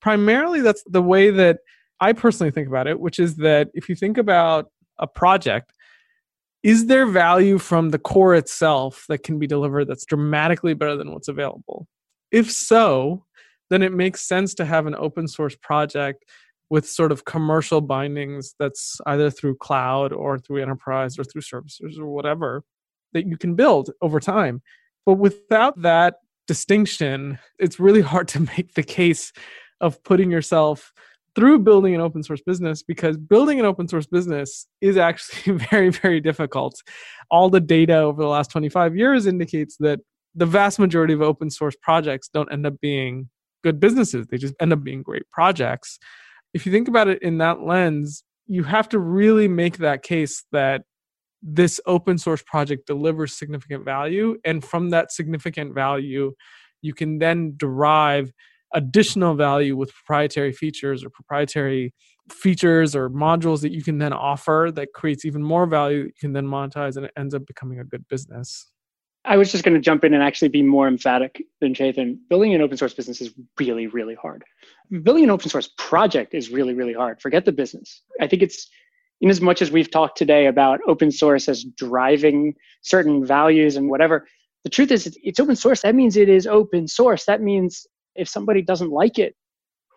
[0.01, 1.59] primarily, that's the way that
[1.99, 4.67] I personally think about it, which is that if you think about
[4.99, 5.71] a project,
[6.63, 11.11] is there value from the core itself that can be delivered that's dramatically better than
[11.11, 11.87] what's available?
[12.31, 13.25] If so,
[13.69, 16.25] then it makes sense to have an open source project
[16.69, 21.99] with sort of commercial bindings that's either through cloud or through enterprise or through services
[21.99, 22.63] or whatever
[23.13, 24.61] that you can build over time.
[25.05, 26.15] But without that
[26.47, 29.31] distinction, it's really hard to make the case
[29.81, 30.93] of putting yourself
[31.35, 35.89] through building an open source business because building an open source business is actually very,
[35.89, 36.75] very difficult.
[37.31, 39.99] All the data over the last 25 years indicates that
[40.35, 43.29] the vast majority of open source projects don't end up being
[43.63, 45.99] good businesses, they just end up being great projects
[46.53, 50.43] if you think about it in that lens, you have to really make that case
[50.51, 50.83] that
[51.41, 54.37] this open source project delivers significant value.
[54.45, 56.33] And from that significant value,
[56.81, 58.31] you can then derive
[58.73, 61.93] additional value with proprietary features or proprietary
[62.31, 66.19] features or modules that you can then offer that creates even more value that you
[66.19, 68.72] can then monetize and it ends up becoming a good business.
[69.25, 72.17] I was just going to jump in and actually be more emphatic than Chetan.
[72.29, 74.43] Building an open source business is really, really hard.
[75.01, 77.21] Building an open source project is really, really hard.
[77.21, 78.01] Forget the business.
[78.19, 78.67] I think it's
[79.21, 83.89] in as much as we've talked today about open source as driving certain values and
[83.89, 84.27] whatever.
[84.65, 85.81] The truth is, it's open source.
[85.81, 87.23] That means it is open source.
[87.25, 89.35] That means if somebody doesn't like it,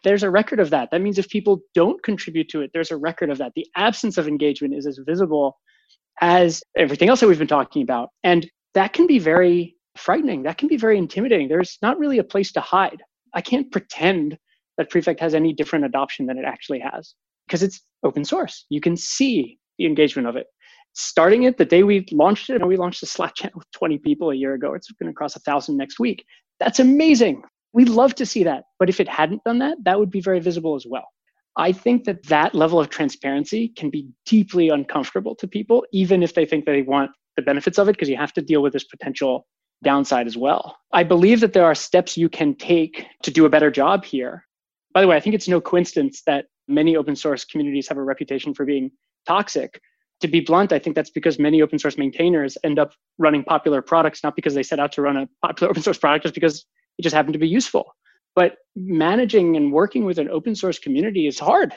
[0.04, 0.90] there's a record of that.
[0.92, 3.52] That means if people don't contribute to it, there's a record of that.
[3.56, 5.58] The absence of engagement is as visible
[6.20, 8.10] as everything else that we've been talking about.
[8.22, 10.42] And that can be very frightening.
[10.42, 11.48] That can be very intimidating.
[11.48, 13.02] There's not really a place to hide.
[13.32, 14.36] I can't pretend
[14.76, 17.14] that Prefect has any different adoption than it actually has
[17.46, 18.66] because it's open source.
[18.68, 20.46] You can see the engagement of it.
[20.92, 23.96] Starting it the day we launched it, and we launched a Slack channel with 20
[23.98, 24.74] people a year ago.
[24.74, 26.22] It's going to cross a thousand next week.
[26.60, 27.42] That's amazing.
[27.72, 28.64] We'd love to see that.
[28.78, 31.08] But if it hadn't done that, that would be very visible as well.
[31.56, 36.34] I think that that level of transparency can be deeply uncomfortable to people, even if
[36.34, 38.84] they think they want the benefits of it because you have to deal with this
[38.84, 39.46] potential
[39.84, 40.76] downside as well.
[40.92, 44.46] I believe that there are steps you can take to do a better job here.
[44.94, 48.02] By the way, I think it's no coincidence that many open source communities have a
[48.02, 48.90] reputation for being
[49.26, 49.80] toxic.
[50.20, 53.82] To be blunt, I think that's because many open source maintainers end up running popular
[53.82, 56.64] products, not because they set out to run a popular open source product, just because
[56.98, 57.94] it just happened to be useful.
[58.34, 61.72] But managing and working with an open source community is hard.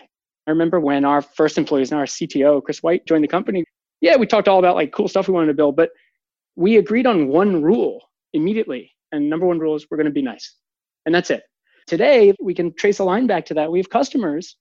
[0.48, 3.65] I remember when our first employees and our CTO, Chris White, joined the company.
[4.02, 5.92] Yeah, we talked all about like cool stuff we wanted to build, but
[6.56, 8.02] we agreed on one rule
[8.34, 8.92] immediately.
[9.12, 10.56] And number one rule is we're going to be nice.
[11.06, 11.44] And that's it.
[11.88, 13.72] Today, we can trace a line back to that.
[13.72, 14.56] We have customers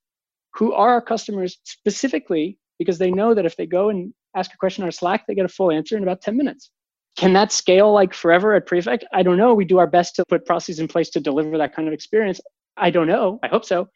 [0.55, 4.57] who are our customers specifically because they know that if they go and ask a
[4.57, 6.70] question on Slack, they get a full answer in about 10 minutes.
[7.16, 9.05] Can that scale like forever at Prefect?
[9.12, 9.53] I don't know.
[9.53, 12.40] We do our best to put processes in place to deliver that kind of experience.
[12.77, 13.40] I don't know.
[13.42, 13.88] I hope so.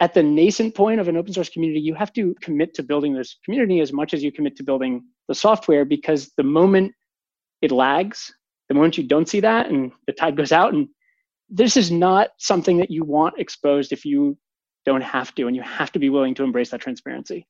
[0.00, 3.12] At the nascent point of an open source community, you have to commit to building
[3.12, 6.92] this community as much as you commit to building the software because the moment
[7.60, 8.34] it lags,
[8.68, 10.88] the moment you don't see that and the tide goes out, and
[11.50, 14.38] this is not something that you want exposed if you
[14.86, 17.46] don't have to, and you have to be willing to embrace that transparency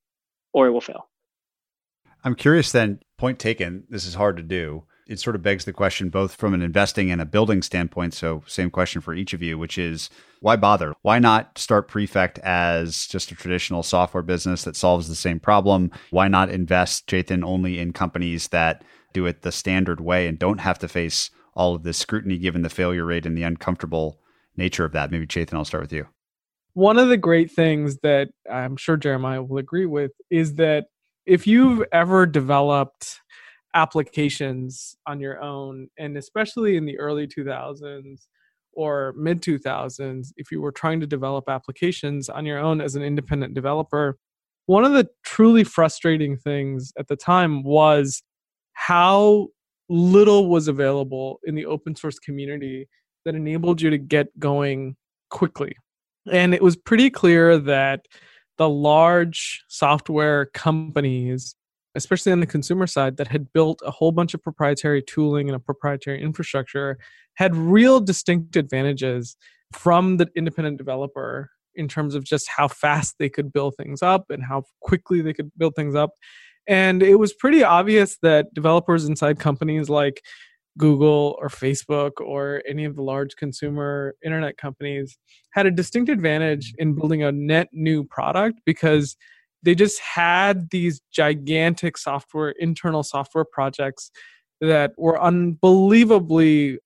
[0.53, 1.09] or it will fail.
[2.25, 4.85] I'm curious then, point taken, this is hard to do.
[5.11, 8.15] It sort of begs the question, both from an investing and a building standpoint.
[8.15, 10.95] So, same question for each of you, which is why bother?
[11.03, 15.91] Why not start Prefect as just a traditional software business that solves the same problem?
[16.11, 20.59] Why not invest, Chetan, only in companies that do it the standard way and don't
[20.59, 24.21] have to face all of this scrutiny given the failure rate and the uncomfortable
[24.57, 25.11] nature of that?
[25.11, 26.07] Maybe Chetan, I'll start with you.
[26.75, 30.85] One of the great things that I'm sure Jeremiah will agree with is that
[31.27, 33.21] if you've ever developed
[33.75, 38.27] applications on your own, and especially in the early 2000s
[38.73, 43.03] or mid 2000s, if you were trying to develop applications on your own as an
[43.03, 44.17] independent developer,
[44.67, 48.23] one of the truly frustrating things at the time was
[48.75, 49.49] how
[49.89, 52.89] little was available in the open source community
[53.25, 54.97] that enabled you to get going
[55.31, 55.75] quickly.
[56.31, 58.07] And it was pretty clear that
[58.59, 61.57] the large software companies,
[61.95, 65.57] especially on the consumer side, that had built a whole bunch of proprietary tooling and
[65.57, 66.99] a proprietary infrastructure
[67.35, 69.37] had real distinct advantages
[69.73, 74.27] from the independent developer in terms of just how fast they could build things up
[74.31, 76.11] and how quickly they could build things up.
[76.67, 80.23] And it was pretty obvious that developers inside companies like
[80.79, 85.19] Google or Facebook or any of the large consumer internet companies
[85.53, 89.17] had a distinct advantage in building a net new product because
[89.63, 94.11] they just had these gigantic software, internal software projects
[94.61, 96.79] that were unbelievably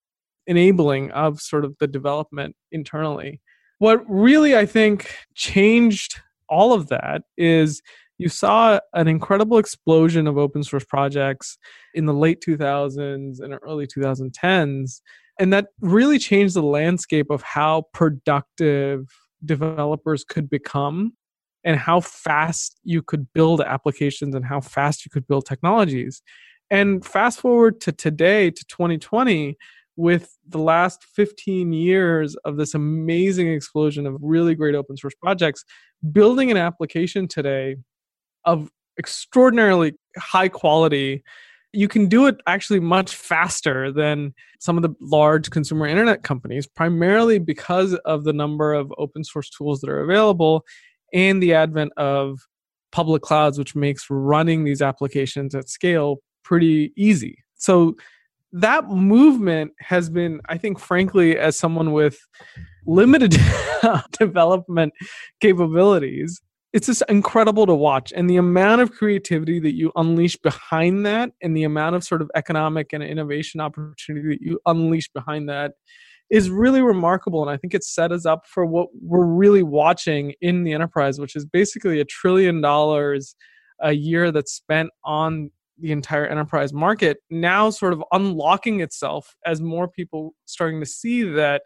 [0.46, 3.40] enabling of sort of the development internally.
[3.78, 7.82] What really I think changed all of that is
[8.18, 11.58] you saw an incredible explosion of open source projects
[11.94, 15.00] in the late 2000s and early 2010s.
[15.40, 19.08] And that really changed the landscape of how productive
[19.44, 21.14] developers could become
[21.64, 26.22] and how fast you could build applications and how fast you could build technologies.
[26.70, 29.56] And fast forward to today, to 2020,
[29.96, 35.64] with the last 15 years of this amazing explosion of really great open source projects,
[36.12, 37.76] building an application today
[38.44, 41.22] of extraordinarily high quality
[41.74, 46.66] you can do it actually much faster than some of the large consumer internet companies
[46.66, 50.64] primarily because of the number of open source tools that are available
[51.14, 52.40] and the advent of
[52.92, 57.38] public clouds which makes running these applications at scale pretty easy.
[57.54, 57.96] So
[58.52, 62.16] that movement has been i think frankly as someone with
[62.86, 63.36] limited
[64.12, 64.92] development
[65.40, 66.40] capabilities
[66.74, 68.12] it's just incredible to watch.
[68.14, 72.20] And the amount of creativity that you unleash behind that and the amount of sort
[72.20, 75.74] of economic and innovation opportunity that you unleash behind that
[76.30, 80.32] is really remarkable and i think it set us up for what we're really watching
[80.40, 83.34] in the enterprise which is basically a trillion dollars
[83.80, 89.60] a year that's spent on the entire enterprise market now sort of unlocking itself as
[89.60, 91.62] more people starting to see that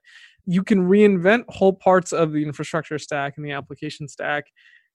[0.47, 4.47] you can reinvent whole parts of the infrastructure stack and the application stack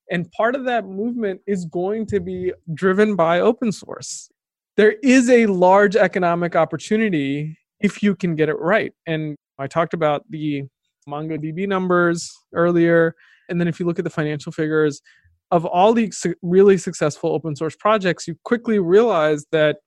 [0.09, 4.29] and part of that movement is going to be driven by open source.
[4.75, 8.93] There is a large economic opportunity if you can get it right.
[9.05, 10.63] And I talked about the
[11.07, 13.15] MongoDB numbers earlier.
[13.49, 15.01] And then if you look at the financial figures
[15.51, 19.77] of all the really successful open source projects, you quickly realize that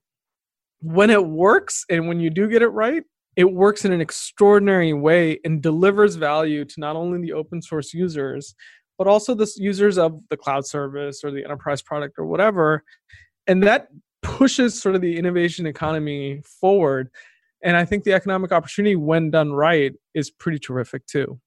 [0.81, 3.03] when it works and when you do get it right,
[3.35, 7.93] it works in an extraordinary way and delivers value to not only the open source
[7.93, 8.55] users,
[8.97, 12.83] but also the users of the cloud service or the enterprise product or whatever.
[13.47, 13.89] And that
[14.23, 17.11] pushes sort of the innovation economy forward.
[17.67, 21.41] And I think the economic opportunity, when done right, is pretty terrific too.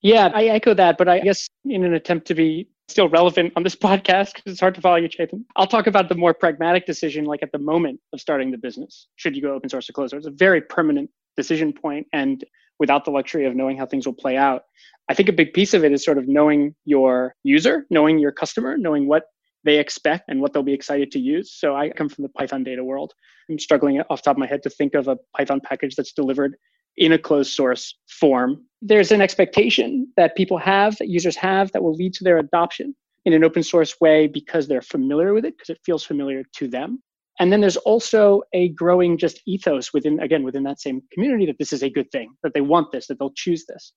[0.00, 3.64] Yeah, I echo that, but I guess in an attempt to be still relevant on
[3.64, 5.42] this podcast because it's hard to follow you, Chetan.
[5.56, 9.08] I'll talk about the more pragmatic decision, like at the moment of starting the business.
[9.16, 10.24] Should you go open source or closed source?
[10.24, 12.44] It's a very permanent decision point, and
[12.78, 14.62] without the luxury of knowing how things will play out.
[15.08, 18.30] I think a big piece of it is sort of knowing your user, knowing your
[18.30, 19.24] customer, knowing what
[19.64, 21.52] they expect and what they'll be excited to use.
[21.52, 23.12] So I come from the Python data world.
[23.50, 26.56] I'm struggling off top of my head to think of a Python package that's delivered
[26.96, 28.64] in a closed source form.
[28.82, 32.94] There's an expectation that people have, that users have, that will lead to their adoption
[33.24, 36.68] in an open source way because they're familiar with it, because it feels familiar to
[36.68, 37.02] them.
[37.38, 41.58] And then there's also a growing just ethos within, again, within that same community that
[41.58, 43.92] this is a good thing, that they want this, that they'll choose this.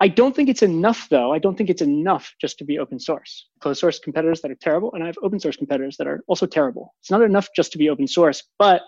[0.00, 1.32] I don't think it's enough, though.
[1.32, 3.48] I don't think it's enough just to be open source.
[3.60, 6.46] Closed source competitors that are terrible, and I have open source competitors that are also
[6.46, 6.94] terrible.
[7.00, 8.44] It's not enough just to be open source.
[8.58, 8.82] But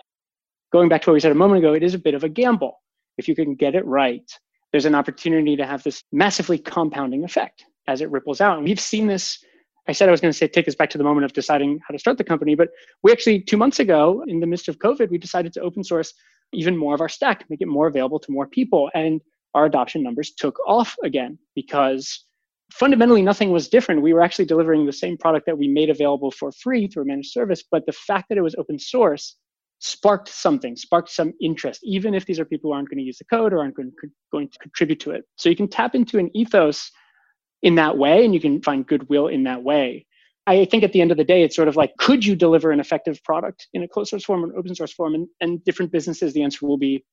[0.71, 2.29] going back to what we said a moment ago, it is a bit of a
[2.29, 2.77] gamble
[3.17, 4.29] if you can get it right,
[4.71, 8.57] there's an opportunity to have this massively compounding effect as it ripples out.
[8.57, 9.37] And we've seen this.
[9.87, 11.79] I said I was going to say take us back to the moment of deciding
[11.87, 12.69] how to start the company, but
[13.03, 16.13] we actually two months ago, in the midst of COVID, we decided to open source
[16.53, 19.21] even more of our stack, make it more available to more people, and
[19.53, 22.25] our adoption numbers took off again because
[22.71, 24.01] fundamentally nothing was different.
[24.01, 27.05] We were actually delivering the same product that we made available for free through a
[27.05, 29.35] managed service, but the fact that it was open source
[29.79, 33.17] sparked something, sparked some interest, even if these are people who aren't going to use
[33.17, 35.25] the code or aren't going to, contribute to it.
[35.37, 36.91] So you can tap into an ethos
[37.63, 40.05] in that way and you can find goodwill in that way.
[40.47, 42.71] I think at the end of the day, it's sort of like, could you deliver
[42.71, 45.13] an effective product in a closed source form or an open source form?
[45.13, 47.03] And, and different businesses, the answer will be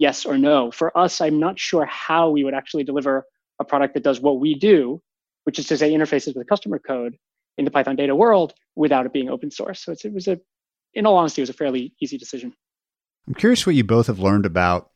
[0.00, 0.72] yes or no.
[0.72, 3.24] For us, I'm not sure how we would actually deliver
[3.60, 5.00] a product that does what we do,
[5.44, 7.16] which is to say interfaces with customer code
[7.58, 9.84] in the Python data world without it being open source.
[9.84, 10.40] So it was a
[10.94, 12.52] in all honesty, it was a fairly easy decision.
[13.28, 14.89] I'm curious what you both have learned about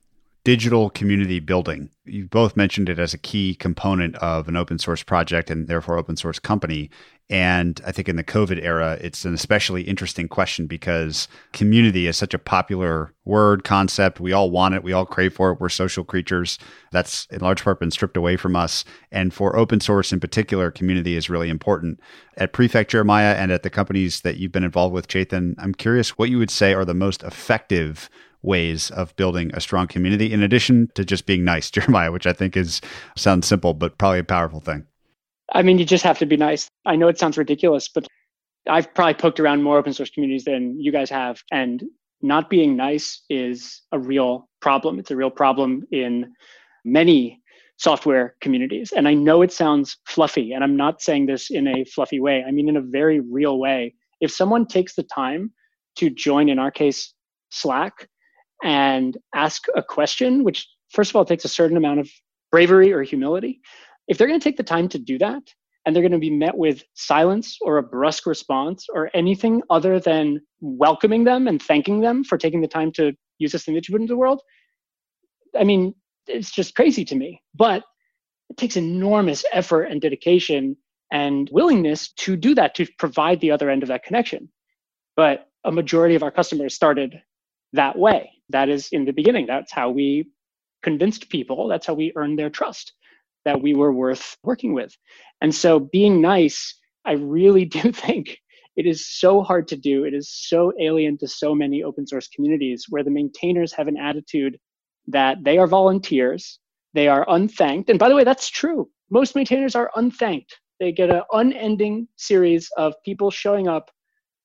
[0.45, 1.89] digital community building.
[2.05, 5.97] You both mentioned it as a key component of an open source project and therefore
[5.97, 6.91] open source company.
[7.31, 12.15] And I think in the COVID era, it's an especially interesting question because community is
[12.15, 14.19] such a popular word, concept.
[14.19, 14.83] We all want it.
[14.83, 15.59] We all crave for it.
[15.59, 16.59] We're social creatures.
[16.91, 18.85] That's in large part been stripped away from us.
[19.11, 21.99] And for open source in particular, community is really important.
[22.37, 26.19] At Prefect Jeremiah and at the companies that you've been involved with, Chetan, I'm curious
[26.19, 28.11] what you would say are the most effective
[28.45, 32.33] ways of building a strong community in addition to just being nice jeremiah which i
[32.33, 32.81] think is
[33.15, 34.85] sounds simple but probably a powerful thing.
[35.53, 36.67] I mean you just have to be nice.
[36.85, 38.07] I know it sounds ridiculous but
[38.67, 41.83] i've probably poked around more open source communities than you guys have and
[42.21, 44.97] not being nice is a real problem.
[44.99, 46.33] It's a real problem in
[46.83, 47.41] many
[47.77, 51.83] software communities and i know it sounds fluffy and i'm not saying this in a
[51.85, 52.43] fluffy way.
[52.47, 53.93] I mean in a very real way.
[54.21, 55.51] If someone takes the time
[55.97, 57.13] to join in our case
[57.49, 58.07] slack
[58.63, 62.09] and ask a question, which first of all takes a certain amount of
[62.51, 63.59] bravery or humility,
[64.07, 65.41] if they're going to take the time to do that
[65.85, 69.99] and they're going to be met with silence or a brusque response or anything other
[69.99, 73.87] than welcoming them and thanking them for taking the time to use this thing that
[73.87, 74.41] you put into the world,
[75.57, 75.93] I mean,
[76.27, 77.41] it's just crazy to me.
[77.53, 77.83] But
[78.49, 80.77] it takes enormous effort and dedication
[81.11, 84.49] and willingness to do that, to provide the other end of that connection.
[85.15, 87.21] But a majority of our customers started
[87.73, 88.31] that way.
[88.49, 89.47] That is in the beginning.
[89.47, 90.29] That's how we
[90.83, 91.67] convinced people.
[91.67, 92.93] That's how we earned their trust
[93.45, 94.95] that we were worth working with.
[95.41, 96.75] And so being nice,
[97.05, 98.37] I really do think
[98.75, 100.03] it is so hard to do.
[100.03, 103.97] It is so alien to so many open source communities where the maintainers have an
[103.97, 104.57] attitude
[105.07, 106.59] that they are volunteers,
[106.93, 107.89] they are unthanked.
[107.89, 108.89] And by the way, that's true.
[109.09, 110.59] Most maintainers are unthanked.
[110.79, 113.91] They get an unending series of people showing up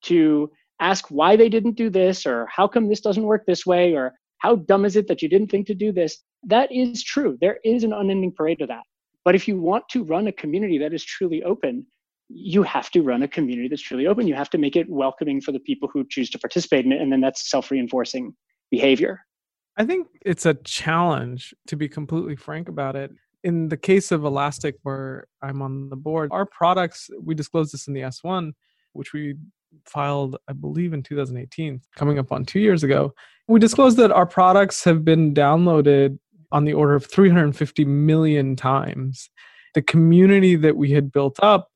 [0.02, 0.50] to
[0.80, 4.14] ask why they didn't do this or how come this doesn't work this way or
[4.38, 6.18] how dumb is it that you didn't think to do this?
[6.42, 7.36] That is true.
[7.40, 8.82] There is an unending parade of that.
[9.24, 11.86] But if you want to run a community that is truly open
[12.32, 14.26] you have to run a community that's truly open.
[14.26, 17.00] You have to make it welcoming for the people who choose to participate in it
[17.00, 18.32] and then that's self-reinforcing
[18.70, 19.20] behavior.
[19.76, 23.10] I think it's a challenge to be completely frank about it.
[23.42, 27.88] In the case of elastic where i'm on the board our products we disclosed this
[27.88, 28.52] in the s1
[28.92, 29.34] which we
[29.84, 33.12] filed, I believe, in 2018, coming up on two years ago.
[33.48, 36.18] We disclosed that our products have been downloaded
[36.52, 39.30] on the order of 350 million times.
[39.74, 41.68] The community that we had built up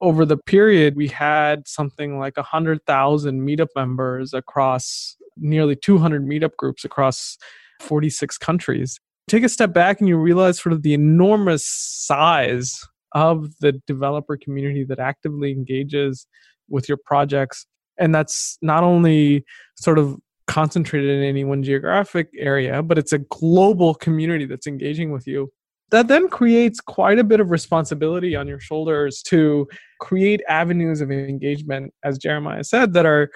[0.00, 6.84] over the period, we had something like 100,000 meetup members across nearly 200 meetup groups
[6.84, 7.38] across
[7.80, 8.98] 46 countries.
[9.28, 12.80] Take a step back and you realize sort of the enormous size
[13.12, 16.26] of the developer community that actively engages
[16.68, 17.66] with your projects.
[17.98, 19.44] And that's not only
[19.76, 25.10] sort of concentrated in any one geographic area, but it's a global community that's engaging
[25.12, 25.50] with you.
[25.90, 29.68] that then creates quite a bit of responsibility on your shoulders to
[30.00, 33.30] create avenues of engagement, as Jeremiah said, that are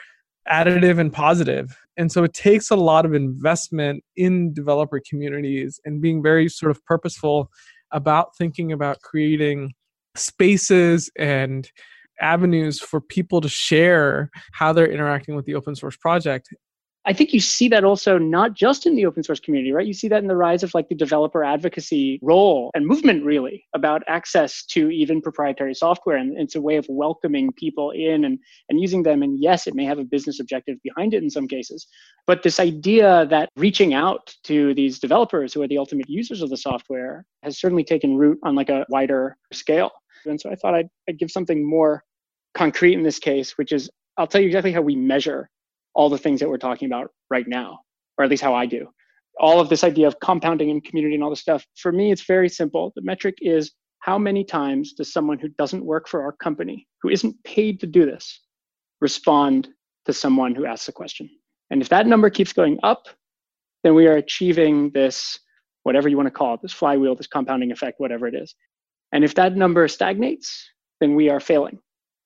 [0.50, 1.76] additive and positive.
[1.96, 6.70] And so it takes a lot of investment in developer communities and being very sort
[6.70, 7.50] of purposeful
[7.92, 9.72] about thinking about creating
[10.16, 11.70] spaces and
[12.20, 16.48] avenues for people to share how they're interacting with the open source project
[17.06, 19.86] I think you see that also not just in the open source community, right?
[19.86, 23.64] You see that in the rise of like the developer advocacy role and movement, really,
[23.74, 26.16] about access to even proprietary software.
[26.16, 29.22] And it's a way of welcoming people in and, and using them.
[29.22, 31.86] And yes, it may have a business objective behind it in some cases.
[32.26, 36.50] But this idea that reaching out to these developers who are the ultimate users of
[36.50, 39.90] the software has certainly taken root on like a wider scale.
[40.26, 42.04] And so I thought I'd, I'd give something more
[42.54, 45.48] concrete in this case, which is I'll tell you exactly how we measure
[45.94, 47.80] all the things that we're talking about right now,
[48.18, 48.88] or at least how I do.
[49.38, 52.24] All of this idea of compounding and community and all this stuff, for me, it's
[52.24, 52.92] very simple.
[52.94, 57.08] The metric is how many times does someone who doesn't work for our company, who
[57.08, 58.40] isn't paid to do this,
[59.00, 59.68] respond
[60.06, 61.28] to someone who asks a question?
[61.70, 63.06] And if that number keeps going up,
[63.84, 65.38] then we are achieving this,
[65.84, 68.54] whatever you want to call it, this flywheel, this compounding effect, whatever it is.
[69.12, 70.68] And if that number stagnates,
[71.00, 71.78] then we are failing.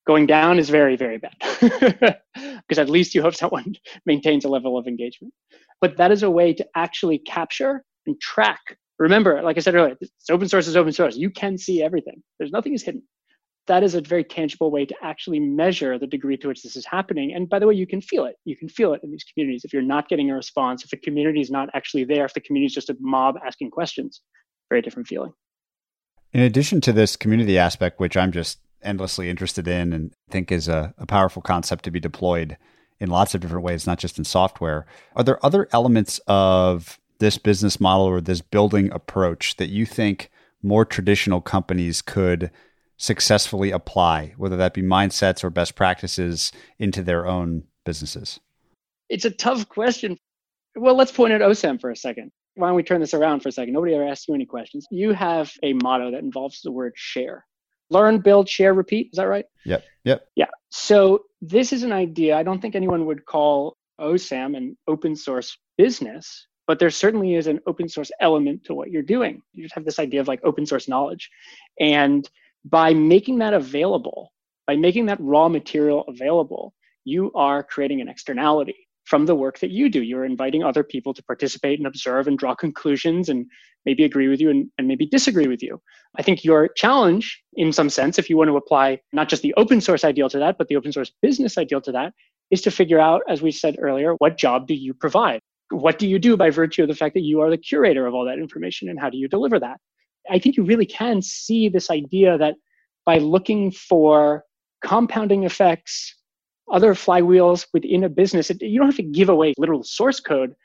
[0.05, 3.75] Going down is very, very bad because at least you hope someone
[4.05, 5.33] maintains a level of engagement.
[5.81, 8.77] But that is a way to actually capture and track.
[8.99, 11.17] Remember, like I said earlier, it's open source is open source.
[11.17, 12.21] You can see everything.
[12.37, 13.03] There's nothing is hidden.
[13.67, 16.85] That is a very tangible way to actually measure the degree to which this is
[16.85, 17.33] happening.
[17.33, 18.35] And by the way, you can feel it.
[18.45, 19.65] You can feel it in these communities.
[19.65, 22.41] If you're not getting a response, if the community is not actually there, if the
[22.41, 24.21] community is just a mob asking questions,
[24.69, 25.33] very different feeling.
[26.31, 30.67] In addition to this community aspect, which I'm just endlessly interested in and think is
[30.67, 32.57] a, a powerful concept to be deployed
[32.99, 34.85] in lots of different ways, not just in software.
[35.15, 40.29] Are there other elements of this business model or this building approach that you think
[40.61, 42.51] more traditional companies could
[42.97, 48.39] successfully apply, whether that be mindsets or best practices into their own businesses?
[49.09, 50.17] It's a tough question.
[50.75, 52.31] Well, let's point at OSAM for a second.
[52.55, 53.73] Why don't we turn this around for a second?
[53.73, 54.87] Nobody ever asked you any questions.
[54.89, 57.45] You have a motto that involves the word share
[57.89, 59.09] learn, build, share, repeat.
[59.11, 59.45] Is that right?
[59.65, 59.83] Yep.
[60.03, 60.27] Yep.
[60.35, 60.47] Yeah.
[60.69, 65.57] So this is an idea I don't think anyone would call OSAM an open source
[65.77, 69.41] business, but there certainly is an open source element to what you're doing.
[69.53, 71.29] You just have this idea of like open source knowledge.
[71.79, 72.27] And
[72.63, 74.31] by making that available,
[74.67, 76.73] by making that raw material available,
[77.03, 80.01] you are creating an externality from the work that you do.
[80.01, 83.45] You're inviting other people to participate and observe and draw conclusions and
[83.85, 85.79] maybe agree with you and, and maybe disagree with you.
[86.17, 89.53] I think your challenge, in some sense, if you want to apply not just the
[89.55, 92.13] open source ideal to that, but the open source business ideal to that,
[92.51, 95.39] is to figure out, as we said earlier, what job do you provide?
[95.69, 98.13] What do you do by virtue of the fact that you are the curator of
[98.13, 99.79] all that information and how do you deliver that?
[100.29, 102.55] I think you really can see this idea that
[103.05, 104.43] by looking for
[104.83, 106.15] compounding effects,
[106.71, 110.55] other flywheels within a business, you don't have to give away literal source code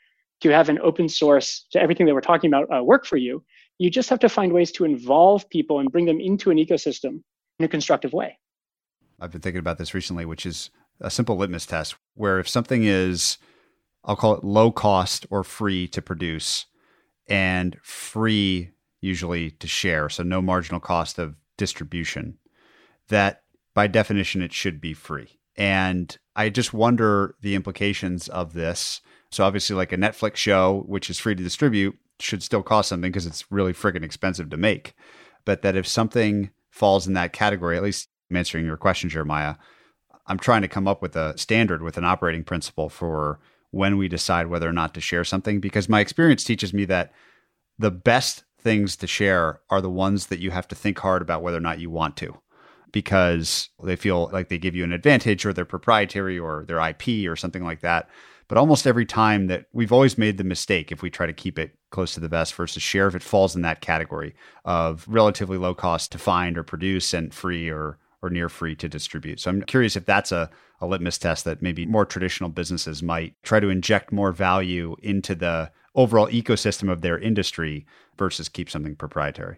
[0.41, 3.43] to have an open source to everything that we're talking about uh, work for you.
[3.77, 7.21] You just have to find ways to involve people and bring them into an ecosystem
[7.59, 8.37] in a constructive way.
[9.19, 12.83] I've been thinking about this recently, which is a simple litmus test where if something
[12.83, 13.37] is,
[14.03, 16.65] I'll call it low cost or free to produce
[17.27, 22.37] and free usually to share, so no marginal cost of distribution,
[23.09, 23.43] that
[23.73, 25.39] by definition it should be free.
[25.57, 31.09] And I just wonder the implications of this so obviously, like a Netflix show, which
[31.09, 34.93] is free to distribute, should still cost something because it's really friggin' expensive to make.
[35.45, 39.55] But that if something falls in that category, at least I'm answering your question, Jeremiah,
[40.27, 43.39] I'm trying to come up with a standard with an operating principle for
[43.71, 45.61] when we decide whether or not to share something.
[45.61, 47.13] Because my experience teaches me that
[47.79, 51.41] the best things to share are the ones that you have to think hard about
[51.41, 52.37] whether or not you want to
[52.91, 57.27] because they feel like they give you an advantage or they're proprietary or their IP
[57.27, 58.09] or something like that.
[58.47, 61.57] But almost every time that we've always made the mistake if we try to keep
[61.57, 64.35] it close to the vest versus share, if it falls in that category
[64.65, 68.87] of relatively low cost to find or produce and free or or near free to
[68.87, 69.39] distribute.
[69.39, 73.33] So I'm curious if that's a, a litmus test that maybe more traditional businesses might
[73.43, 77.85] try to inject more value into the overall ecosystem of their industry
[78.17, 79.57] versus keep something proprietary.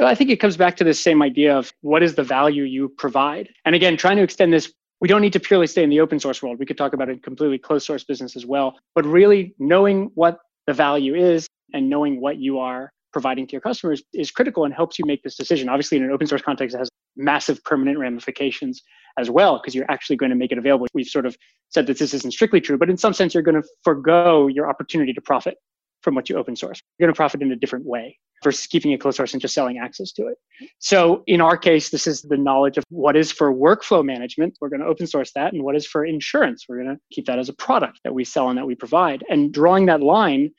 [0.00, 2.88] I think it comes back to this same idea of what is the value you
[2.88, 3.50] provide.
[3.64, 4.72] And again, trying to extend this
[5.02, 6.60] we don't need to purely stay in the open source world.
[6.60, 8.78] We could talk about a completely closed source business as well.
[8.94, 10.38] But really knowing what
[10.68, 14.72] the value is and knowing what you are providing to your customers is critical and
[14.72, 15.68] helps you make this decision.
[15.68, 18.80] Obviously, in an open source context, it has massive permanent ramifications
[19.18, 20.86] as well, because you're actually going to make it available.
[20.94, 21.36] We've sort of
[21.70, 24.70] said that this isn't strictly true, but in some sense, you're going to forego your
[24.70, 25.56] opportunity to profit
[26.02, 26.82] from what you open source.
[26.98, 29.54] You're going to profit in a different way versus keeping it closed source and just
[29.54, 30.36] selling access to it.
[30.80, 34.58] So in our case, this is the knowledge of what is for workflow management.
[34.60, 35.52] We're going to open source that.
[35.52, 36.66] And what is for insurance.
[36.68, 39.24] We're going to keep that as a product that we sell and that we provide.
[39.28, 40.50] And drawing that line,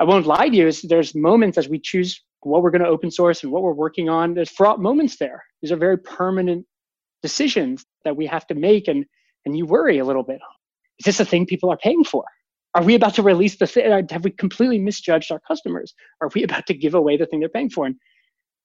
[0.00, 2.88] I won't lie to you, is there's moments as we choose what we're going to
[2.88, 5.44] open source and what we're working on, there's fraught moments there.
[5.62, 6.66] These are very permanent
[7.22, 8.88] decisions that we have to make.
[8.88, 9.04] And,
[9.44, 10.40] and you worry a little bit.
[10.98, 12.24] Is this a thing people are paying for?
[12.74, 14.06] Are we about to release the thing?
[14.10, 15.94] Have we completely misjudged our customers?
[16.20, 17.86] Are we about to give away the thing they're paying for?
[17.86, 17.96] And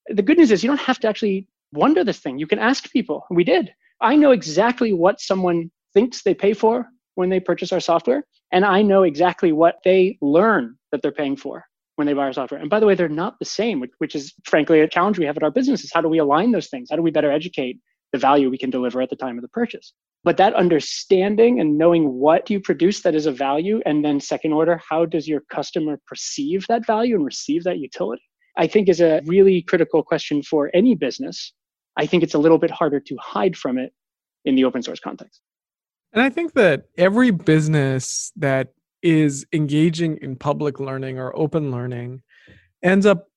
[0.07, 2.37] the good news is you don't have to actually wonder this thing.
[2.37, 3.25] You can ask people.
[3.29, 3.73] We did.
[4.01, 8.65] I know exactly what someone thinks they pay for when they purchase our software, and
[8.65, 11.63] I know exactly what they learn that they're paying for
[11.95, 12.59] when they buy our software.
[12.59, 15.37] And by the way, they're not the same, which is frankly a challenge we have
[15.37, 16.89] at our business is how do we align those things?
[16.89, 17.79] How do we better educate
[18.13, 19.91] the value we can deliver at the time of the purchase.
[20.23, 24.53] But that understanding and knowing what you produce that is a value, and then second
[24.53, 28.23] order, how does your customer perceive that value and receive that utility?
[28.57, 31.51] I think is a really critical question for any business.
[31.97, 33.91] I think it's a little bit harder to hide from it
[34.45, 35.41] in the open source context.
[36.13, 38.69] And I think that every business that
[39.01, 42.21] is engaging in public learning or open learning
[42.81, 43.27] ends up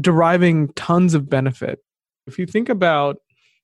[0.00, 1.80] deriving tons of benefit.
[2.26, 3.16] If you think about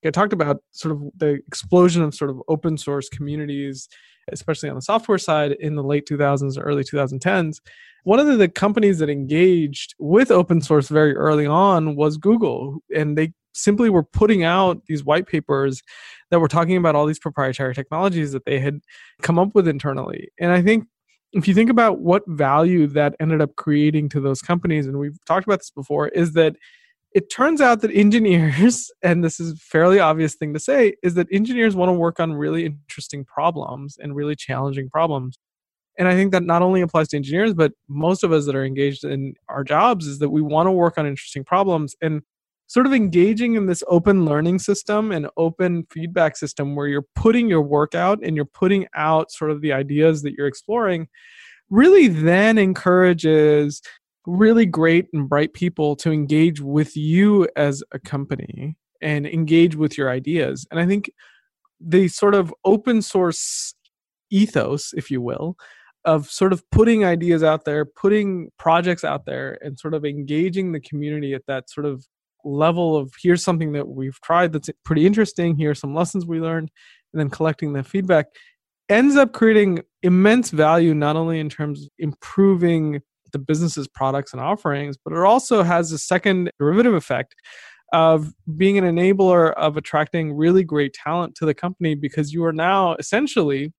[0.04, 3.88] I talked about sort of the explosion of sort of open source communities,
[4.30, 7.58] especially on the software side in the late 2000s, or early 2010s.
[8.04, 12.78] One of the, the companies that engaged with open source very early on was Google,
[12.94, 15.82] and they simply were putting out these white papers
[16.30, 18.80] that were talking about all these proprietary technologies that they had
[19.20, 20.28] come up with internally.
[20.40, 20.86] And I think
[21.32, 25.18] if you think about what value that ended up creating to those companies, and we've
[25.26, 26.56] talked about this before, is that
[27.14, 31.14] it turns out that engineers and this is a fairly obvious thing to say is
[31.14, 35.38] that engineers want to work on really interesting problems and really challenging problems.
[35.98, 38.64] And i think that not only applies to engineers but most of us that are
[38.64, 41.94] engaged in our jobs is that we want to work on interesting problems.
[42.00, 42.22] And
[42.72, 47.46] sort of engaging in this open learning system and open feedback system where you're putting
[47.46, 51.06] your work out and you're putting out sort of the ideas that you're exploring
[51.68, 53.82] really then encourages
[54.26, 59.98] really great and bright people to engage with you as a company and engage with
[59.98, 60.66] your ideas.
[60.70, 61.10] And I think
[61.80, 63.74] the sort of open source
[64.30, 65.56] ethos, if you will,
[66.04, 70.72] of sort of putting ideas out there, putting projects out there, and sort of engaging
[70.72, 72.06] the community at that sort of
[72.44, 76.70] level of here's something that we've tried that's pretty interesting, here's some lessons we learned,
[77.12, 78.26] and then collecting the feedback
[78.88, 83.00] ends up creating immense value not only in terms of improving
[83.32, 87.34] the business's products and offerings, but it also has a second derivative effect
[87.92, 92.52] of being an enabler of attracting really great talent to the company because you are
[92.52, 93.72] now essentially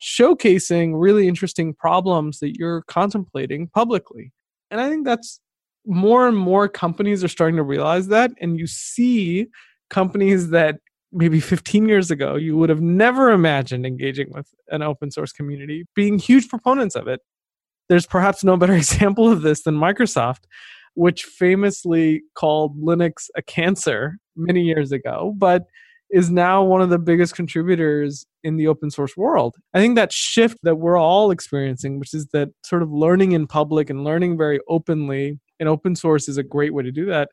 [0.00, 4.32] showcasing really interesting problems that you're contemplating publicly.
[4.70, 5.40] And I think that's
[5.86, 8.30] more and more companies are starting to realize that.
[8.40, 9.48] And you see
[9.90, 10.76] companies that
[11.12, 15.86] maybe 15 years ago you would have never imagined engaging with an open source community
[15.94, 17.20] being huge proponents of it
[17.88, 20.44] there's perhaps no better example of this than Microsoft,
[20.94, 25.64] which famously called Linux a cancer many years ago, but
[26.10, 29.56] is now one of the biggest contributors in the open source world.
[29.74, 33.46] I think that shift that we're all experiencing, which is that sort of learning in
[33.46, 37.28] public and learning very openly, and open source is a great way to do that,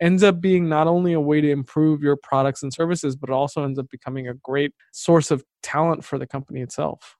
[0.00, 3.64] ends up being not only a way to improve your products and services, but also
[3.64, 7.16] ends up becoming a great source of talent for the company itself.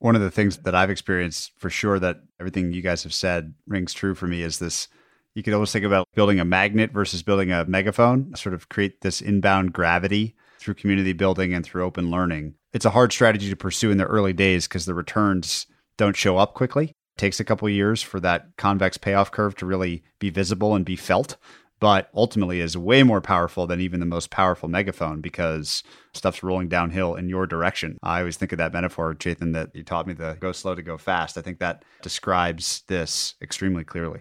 [0.00, 3.54] One of the things that I've experienced for sure that everything you guys have said
[3.66, 4.88] rings true for me is this
[5.34, 9.02] you could almost think about building a magnet versus building a megaphone, sort of create
[9.02, 12.54] this inbound gravity through community building and through open learning.
[12.72, 16.38] It's a hard strategy to pursue in the early days because the returns don't show
[16.38, 16.86] up quickly.
[16.86, 20.84] It takes a couple years for that convex payoff curve to really be visible and
[20.84, 21.36] be felt
[21.80, 25.82] but ultimately is way more powerful than even the most powerful megaphone because
[26.14, 27.98] stuff's rolling downhill in your direction.
[28.02, 30.82] I always think of that metaphor, Chetan, that you taught me the go slow to
[30.82, 31.38] go fast.
[31.38, 34.20] I think that describes this extremely clearly.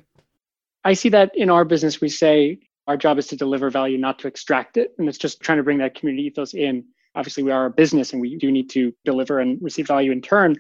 [0.84, 4.20] I see that in our business, we say our job is to deliver value, not
[4.20, 4.94] to extract it.
[4.98, 6.86] And it's just trying to bring that community ethos in.
[7.16, 10.22] Obviously, we are a business and we do need to deliver and receive value in
[10.22, 10.56] turn.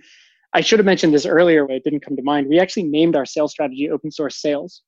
[0.53, 2.47] I should have mentioned this earlier, but it didn't come to mind.
[2.47, 4.81] We actually named our sales strategy open source sales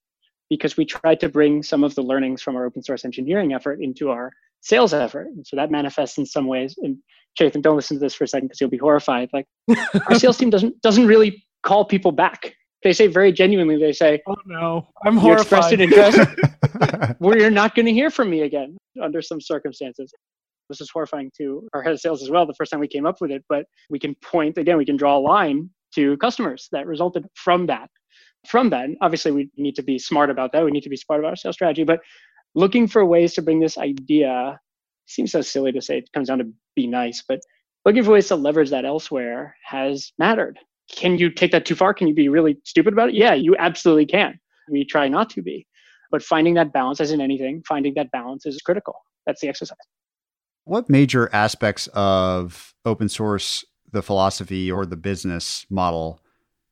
[0.49, 3.79] because we tried to bring some of the learnings from our open source engineering effort
[3.81, 4.31] into our
[4.61, 5.27] sales effort.
[5.27, 6.75] And so that manifests in some ways.
[6.79, 6.97] And
[7.39, 9.29] Chetan, don't listen to this for a second because you'll be horrified.
[9.31, 9.45] Like
[10.09, 12.53] our sales team doesn't doesn't really call people back.
[12.83, 15.41] They say very genuinely, they say, Oh no, I'm you horrified.
[15.41, 16.17] expressed an interest
[17.21, 20.11] you're not going to hear from me again under some circumstances.
[20.69, 23.05] This is horrifying to our head of sales as well, the first time we came
[23.05, 26.69] up with it, but we can point again, we can draw a line to customers
[26.71, 27.89] that resulted from that
[28.47, 28.85] from that.
[28.85, 30.63] And obviously, we need to be smart about that.
[30.63, 31.83] We need to be smart about our sales strategy.
[31.83, 31.99] But
[32.55, 34.59] looking for ways to bring this idea
[35.07, 37.39] seems so silly to say it comes down to be nice, but
[37.85, 40.59] looking for ways to leverage that elsewhere has mattered.
[40.91, 41.93] Can you take that too far?
[41.93, 43.15] Can you be really stupid about it?
[43.15, 44.39] Yeah, you absolutely can.
[44.69, 45.65] We try not to be.
[46.11, 48.95] But finding that balance, as in anything, finding that balance is critical.
[49.25, 49.77] That's the exercise.
[50.65, 56.21] What major aspects of open source, the philosophy or the business model,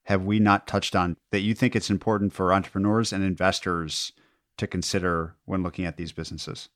[0.08, 4.10] have we not touched on that you think it's important for entrepreneurs and investors
[4.56, 6.70] to consider when looking at these businesses?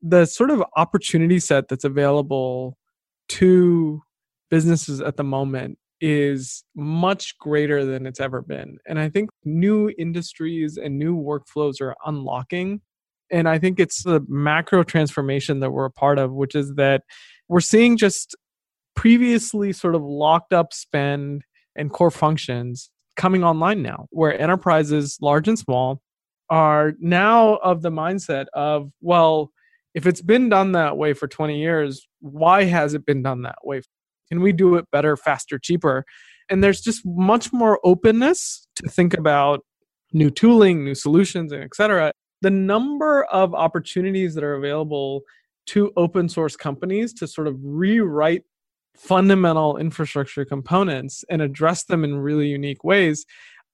[0.00, 2.78] The sort of opportunity set that's available
[3.30, 4.02] to
[4.50, 8.78] businesses at the moment is much greater than it's ever been.
[8.86, 12.82] And I think new industries and new workflows are unlocking.
[13.32, 17.02] And I think it's the macro transformation that we're a part of, which is that
[17.48, 18.36] we're seeing just
[18.94, 21.42] previously sort of locked up spend
[21.80, 26.00] and core functions coming online now, where enterprises, large and small,
[26.50, 29.50] are now of the mindset of, well,
[29.94, 33.58] if it's been done that way for 20 years, why has it been done that
[33.64, 33.82] way?
[34.28, 36.04] Can we do it better, faster, cheaper?
[36.48, 39.64] And there's just much more openness to think about
[40.12, 42.12] new tooling, new solutions, and et cetera.
[42.42, 45.22] The number of opportunities that are available
[45.66, 48.42] to open source companies to sort of rewrite
[48.96, 53.24] fundamental infrastructure components and address them in really unique ways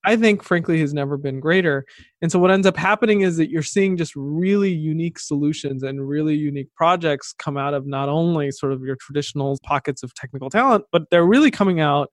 [0.06, 1.84] I think, frankly, has never been greater.
[2.22, 6.08] And so, what ends up happening is that you're seeing just really unique solutions and
[6.08, 10.48] really unique projects come out of not only sort of your traditional pockets of technical
[10.48, 12.10] talent, but they're really coming out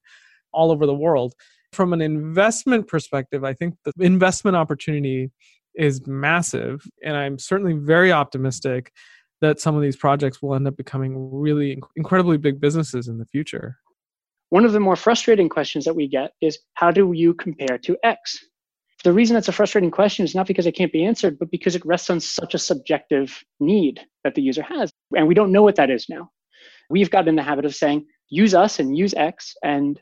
[0.51, 1.35] all over the world.
[1.71, 5.31] From an investment perspective, I think the investment opportunity
[5.75, 6.85] is massive.
[7.03, 8.91] And I'm certainly very optimistic
[9.43, 13.25] that some of these projects will end up becoming really incredibly big businesses in the
[13.25, 13.77] future.
[14.49, 17.97] One of the more frustrating questions that we get is how do you compare to
[18.03, 18.39] X?
[19.03, 21.75] The reason that's a frustrating question is not because it can't be answered, but because
[21.75, 24.89] it rests on such a subjective need that the user has.
[25.13, 26.29] And we don't know what that is now.
[26.89, 29.99] We've gotten in the habit of saying, use us and use X, and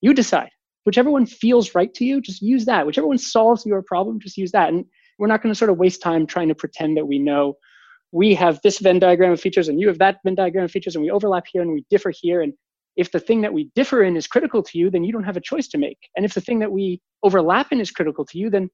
[0.00, 0.50] you decide.
[0.84, 2.86] Whichever one feels right to you, just use that.
[2.86, 4.70] Whichever one solves your problem, just use that.
[4.70, 4.84] And
[5.20, 7.54] we're not going to sort of waste time trying to pretend that we know
[8.12, 10.96] we have this Venn diagram of features and you have that Venn diagram of features
[10.96, 12.42] and we overlap here and we differ here.
[12.42, 12.52] And
[12.96, 15.36] if the thing that we differ in is critical to you, then you don't have
[15.36, 15.98] a choice to make.
[16.16, 18.68] And if the thing that we overlap in is critical to you, then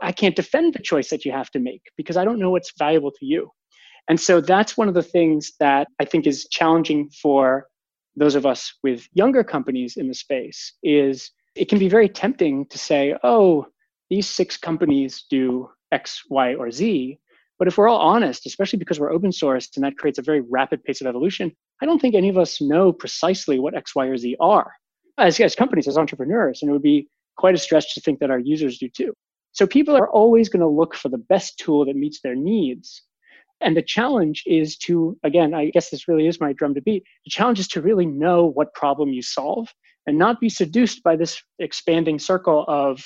[0.00, 2.72] I can't defend the choice that you have to make because I don't know what's
[2.78, 3.50] valuable to you.
[4.08, 7.66] And so that's one of the things that I think is challenging for
[8.16, 12.66] those of us with younger companies in the space is it can be very tempting
[12.66, 13.66] to say, oh,
[14.10, 17.18] these six companies do X, Y, or Z.
[17.62, 20.40] But if we're all honest, especially because we're open source and that creates a very
[20.40, 24.04] rapid pace of evolution, I don't think any of us know precisely what X, Y,
[24.06, 24.72] or Z are
[25.16, 26.60] as, as companies, as entrepreneurs.
[26.60, 27.06] And it would be
[27.36, 29.14] quite a stretch to think that our users do too.
[29.52, 33.00] So people are always going to look for the best tool that meets their needs.
[33.60, 37.04] And the challenge is to, again, I guess this really is my drum to beat.
[37.26, 39.68] The challenge is to really know what problem you solve
[40.08, 43.04] and not be seduced by this expanding circle of,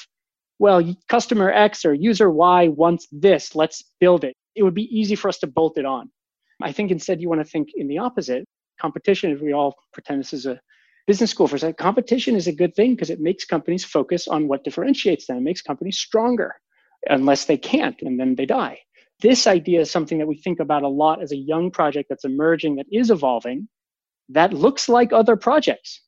[0.59, 4.35] well, customer X or user Y wants this, let's build it.
[4.57, 6.11] It would be easy for us to bolt it on.
[6.63, 8.45] I think instead you want to think in the opposite
[8.81, 10.59] competition, if we all pretend this is a
[11.07, 14.27] business school for a second, competition is a good thing because it makes companies focus
[14.27, 16.55] on what differentiates them, it makes companies stronger,
[17.09, 18.79] unless they can't, and then they die.
[19.21, 22.25] This idea is something that we think about a lot as a young project that's
[22.25, 23.69] emerging, that is evolving,
[24.31, 26.03] that looks like other projects.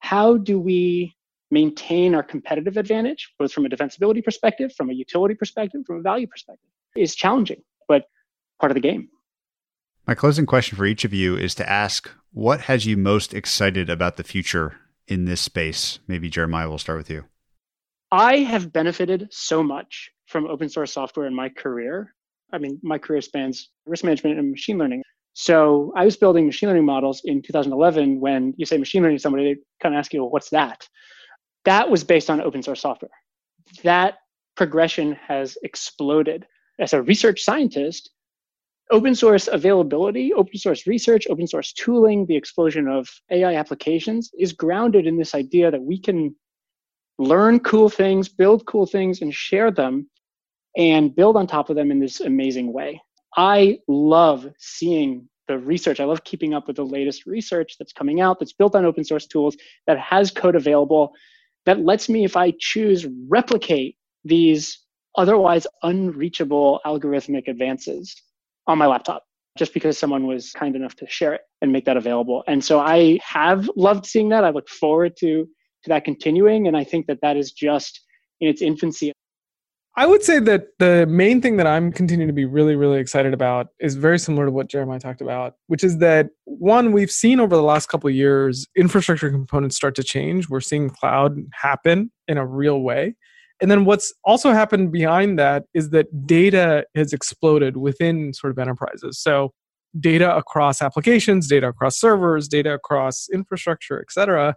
[0.00, 1.14] How do we
[1.50, 6.02] maintain our competitive advantage, both from a defensibility perspective, from a utility perspective, from a
[6.02, 6.68] value perspective,
[6.98, 8.04] is challenging, but
[8.60, 9.08] part of the game.
[10.06, 13.90] My closing question for each of you is to ask what has you most excited
[13.90, 14.76] about the future
[15.08, 15.98] in this space?
[16.06, 17.24] Maybe Jeremiah will start with you.
[18.12, 22.14] I have benefited so much from open source software in my career.
[22.52, 25.02] I mean, my career spans risk management and machine learning.
[25.32, 29.22] So I was building machine learning models in 2011 when you say machine learning to
[29.22, 30.88] somebody, they kind of ask you, well, what's that?
[31.64, 33.10] That was based on open source software.
[33.82, 34.14] That
[34.56, 36.46] progression has exploded.
[36.78, 38.10] As a research scientist,
[38.90, 44.52] open source availability, open source research, open source tooling, the explosion of AI applications is
[44.52, 46.34] grounded in this idea that we can
[47.18, 50.08] learn cool things, build cool things, and share them
[50.76, 53.00] and build on top of them in this amazing way.
[53.36, 56.00] I love seeing the research.
[56.00, 59.04] I love keeping up with the latest research that's coming out that's built on open
[59.04, 59.56] source tools,
[59.86, 61.12] that has code available,
[61.64, 64.85] that lets me, if I choose, replicate these
[65.16, 68.14] otherwise unreachable algorithmic advances
[68.66, 69.24] on my laptop
[69.56, 72.44] just because someone was kind enough to share it and make that available.
[72.46, 74.44] And so I have loved seeing that.
[74.44, 75.46] I look forward to
[75.84, 78.00] to that continuing and I think that that is just
[78.40, 79.12] in its infancy.
[79.98, 83.32] I would say that the main thing that I'm continuing to be really, really excited
[83.32, 87.40] about is very similar to what Jeremiah talked about, which is that one, we've seen
[87.40, 90.50] over the last couple of years infrastructure components start to change.
[90.50, 93.14] We're seeing cloud happen in a real way.
[93.60, 98.58] And then what's also happened behind that is that data has exploded within sort of
[98.58, 99.18] enterprises.
[99.18, 99.52] So
[99.98, 104.54] data across applications, data across servers, data across infrastructure, et cetera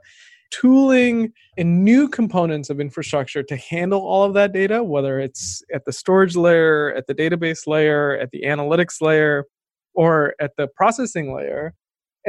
[0.52, 5.86] tooling and new components of infrastructure to handle all of that data, whether it's at
[5.86, 9.46] the storage layer, at the database layer, at the analytics layer,
[9.94, 11.74] or at the processing layer.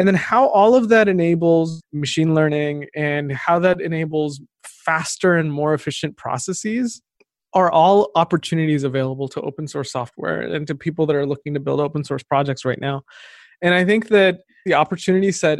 [0.00, 5.52] And then how all of that enables machine learning and how that enables faster and
[5.52, 7.02] more efficient processes
[7.52, 11.60] are all opportunities available to open source software and to people that are looking to
[11.60, 13.02] build open source projects right now.
[13.60, 15.58] And I think that the opportunity set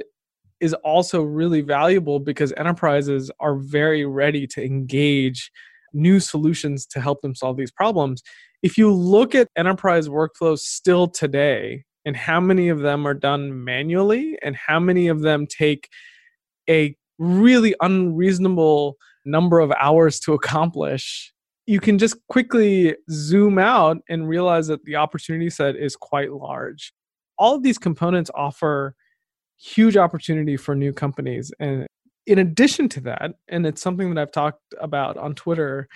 [0.59, 5.51] is also really valuable because enterprises are very ready to engage
[5.93, 8.23] new solutions to help them solve these problems.
[8.63, 13.65] If you look at enterprise workflows still today and how many of them are done
[13.65, 15.89] manually and how many of them take
[16.69, 21.33] a really unreasonable number of hours to accomplish,
[21.67, 26.93] you can just quickly zoom out and realize that the opportunity set is quite large.
[27.39, 28.95] All of these components offer
[29.59, 31.53] huge opportunity for new companies.
[31.61, 31.87] And
[32.27, 35.89] in addition to that, and it's something that I've talked about on Twitter,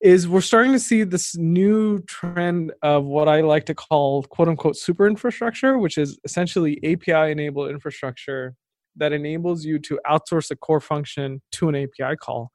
[0.00, 4.48] is we're starting to see this new trend of what I like to call quote
[4.48, 8.54] unquote super infrastructure, which is essentially API enabled infrastructure
[8.96, 12.50] that enables you to outsource a core function to an API call.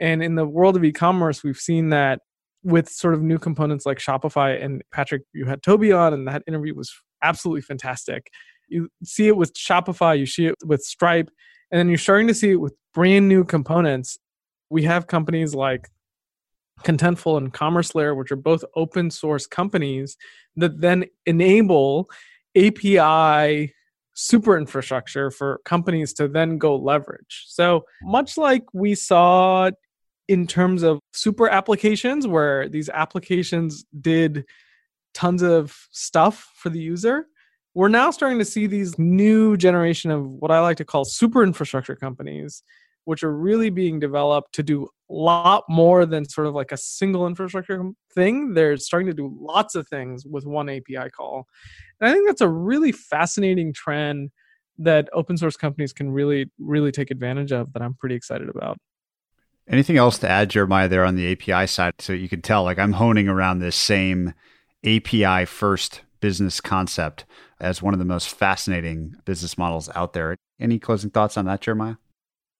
[0.00, 2.20] And in the world of e commerce, we've seen that
[2.62, 4.62] with sort of new components like Shopify.
[4.62, 8.30] And Patrick, you had Tobi on, and that interview was absolutely fantastic.
[8.68, 11.30] You see it with Shopify, you see it with Stripe,
[11.70, 14.18] and then you're starting to see it with brand new components.
[14.70, 15.88] We have companies like
[16.84, 20.16] Contentful and Commerce Layer, which are both open source companies
[20.56, 22.10] that then enable
[22.56, 23.72] API
[24.14, 27.44] super infrastructure for companies to then go leverage.
[27.48, 29.70] So, much like we saw
[30.28, 34.44] in terms of super applications, where these applications did
[35.14, 37.26] tons of stuff for the user,
[37.74, 41.42] we're now starting to see these new generation of what I like to call super
[41.42, 42.62] infrastructure companies,
[43.04, 46.76] which are really being developed to do a lot more than sort of like a
[46.76, 47.82] single infrastructure
[48.14, 48.54] thing.
[48.54, 51.46] They're starting to do lots of things with one API call.
[52.00, 54.30] And I think that's a really fascinating trend
[54.78, 58.78] that open source companies can really, really take advantage of that I'm pretty excited about.
[59.68, 61.94] Anything else to add, Jeremiah, there on the API side?
[61.98, 64.34] So you can tell, like, I'm honing around this same
[64.84, 67.24] API first business concept
[67.60, 70.36] as one of the most fascinating business models out there.
[70.58, 71.96] Any closing thoughts on that, Jeremiah?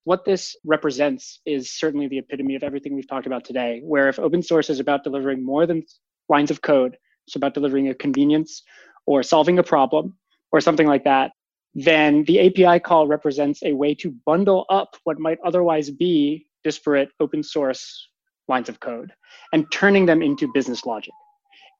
[0.05, 4.18] What this represents is certainly the epitome of everything we've talked about today, where if
[4.18, 5.82] open source is about delivering more than
[6.28, 6.96] lines of code,
[7.26, 8.62] it's about delivering a convenience
[9.07, 10.16] or solving a problem
[10.53, 11.32] or something like that,
[11.74, 17.11] then the API call represents a way to bundle up what might otherwise be disparate
[17.20, 18.09] open source
[18.48, 19.12] lines of code
[19.53, 21.12] and turning them into business logic.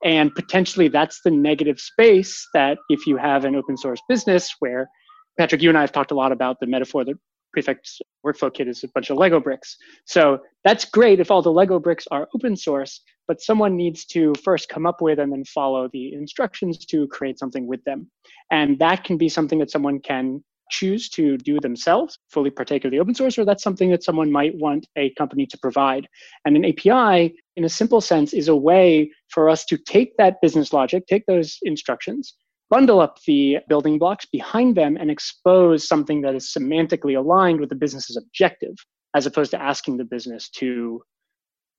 [0.03, 4.89] And potentially that's the negative space that if you have an open source business where
[5.37, 7.15] Patrick, you and I have talked a lot about the metaphor that
[7.53, 9.77] Prefect's workflow kit is a bunch of Lego bricks.
[10.05, 14.33] So that's great if all the Lego bricks are open source, but someone needs to
[14.43, 18.09] first come up with and then follow the instructions to create something with them.
[18.51, 22.91] And that can be something that someone can choose to do themselves, fully partake of
[22.91, 26.07] the open source, or that's something that someone might want a company to provide.
[26.45, 30.41] And an API, in a simple sense, is a way for us to take that
[30.41, 32.33] business logic, take those instructions,
[32.71, 37.69] bundle up the building blocks behind them, and expose something that is semantically aligned with
[37.69, 38.73] the business's objective,
[39.15, 41.03] as opposed to asking the business to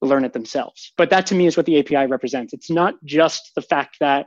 [0.02, 0.92] learn it themselves.
[0.96, 2.52] But that to me is what the API represents.
[2.52, 4.26] It's not just the fact that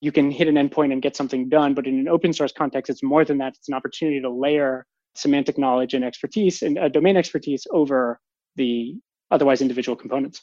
[0.00, 1.74] you can hit an endpoint and get something done.
[1.74, 3.54] But in an open source context, it's more than that.
[3.56, 8.20] It's an opportunity to layer semantic knowledge and expertise and uh, domain expertise over
[8.56, 8.94] the
[9.30, 10.42] otherwise individual components.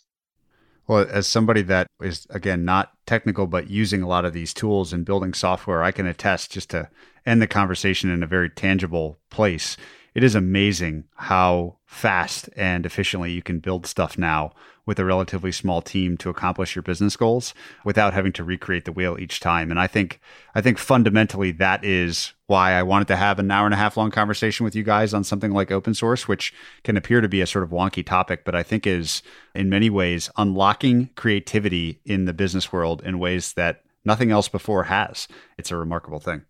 [0.88, 4.92] Well, as somebody that is, again, not technical, but using a lot of these tools
[4.92, 6.90] and building software, I can attest just to
[7.26, 9.78] end the conversation in a very tangible place.
[10.14, 14.51] It is amazing how fast and efficiently you can build stuff now
[14.86, 17.53] with a relatively small team to accomplish your business goals
[17.86, 19.72] without having to recreate the wheel each time.
[19.72, 20.20] And I think
[20.53, 23.97] I think fundamentally that is why I wanted to have an hour and a half
[23.97, 26.53] long conversation with you guys on something like open source, which
[26.84, 29.24] can appear to be a sort of wonky topic, but I think is
[29.55, 34.84] in many ways unlocking creativity in the business world in ways that nothing else before
[34.84, 35.28] has.
[35.57, 36.43] It's a remarkable thing.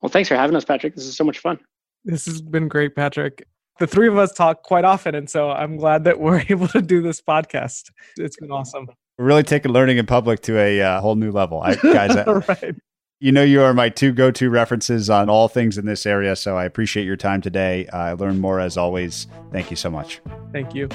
[0.00, 0.94] Well, thanks for having us, Patrick.
[0.94, 1.58] This is so much fun.
[2.06, 3.46] This has been great, Patrick.
[3.80, 5.14] the three of us talk quite often.
[5.16, 7.90] And so I'm glad that we're able to do this podcast.
[8.16, 8.88] It's been awesome.
[9.18, 11.60] We're really taking learning in public to a uh, whole new level.
[11.60, 12.74] I, guys, I, right.
[13.18, 16.36] you know, you are my two go to references on all things in this area.
[16.36, 17.88] So I appreciate your time today.
[17.88, 19.26] Uh, I learned more as always.
[19.52, 20.20] Thank you so much.
[20.52, 20.88] Thank you.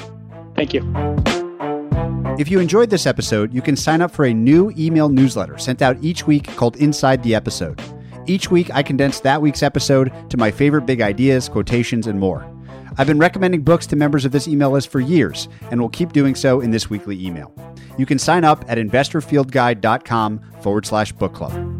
[0.55, 0.82] Thank you.
[2.39, 5.82] If you enjoyed this episode, you can sign up for a new email newsletter sent
[5.82, 7.82] out each week called Inside the Episode.
[8.28, 12.47] Each week, I condense that week's episode to my favorite big ideas, quotations, and more.
[12.97, 16.11] I've been recommending books to members of this email list for years and will keep
[16.11, 17.53] doing so in this weekly email.
[17.97, 21.70] You can sign up at investorfieldguide.com forward slash book club.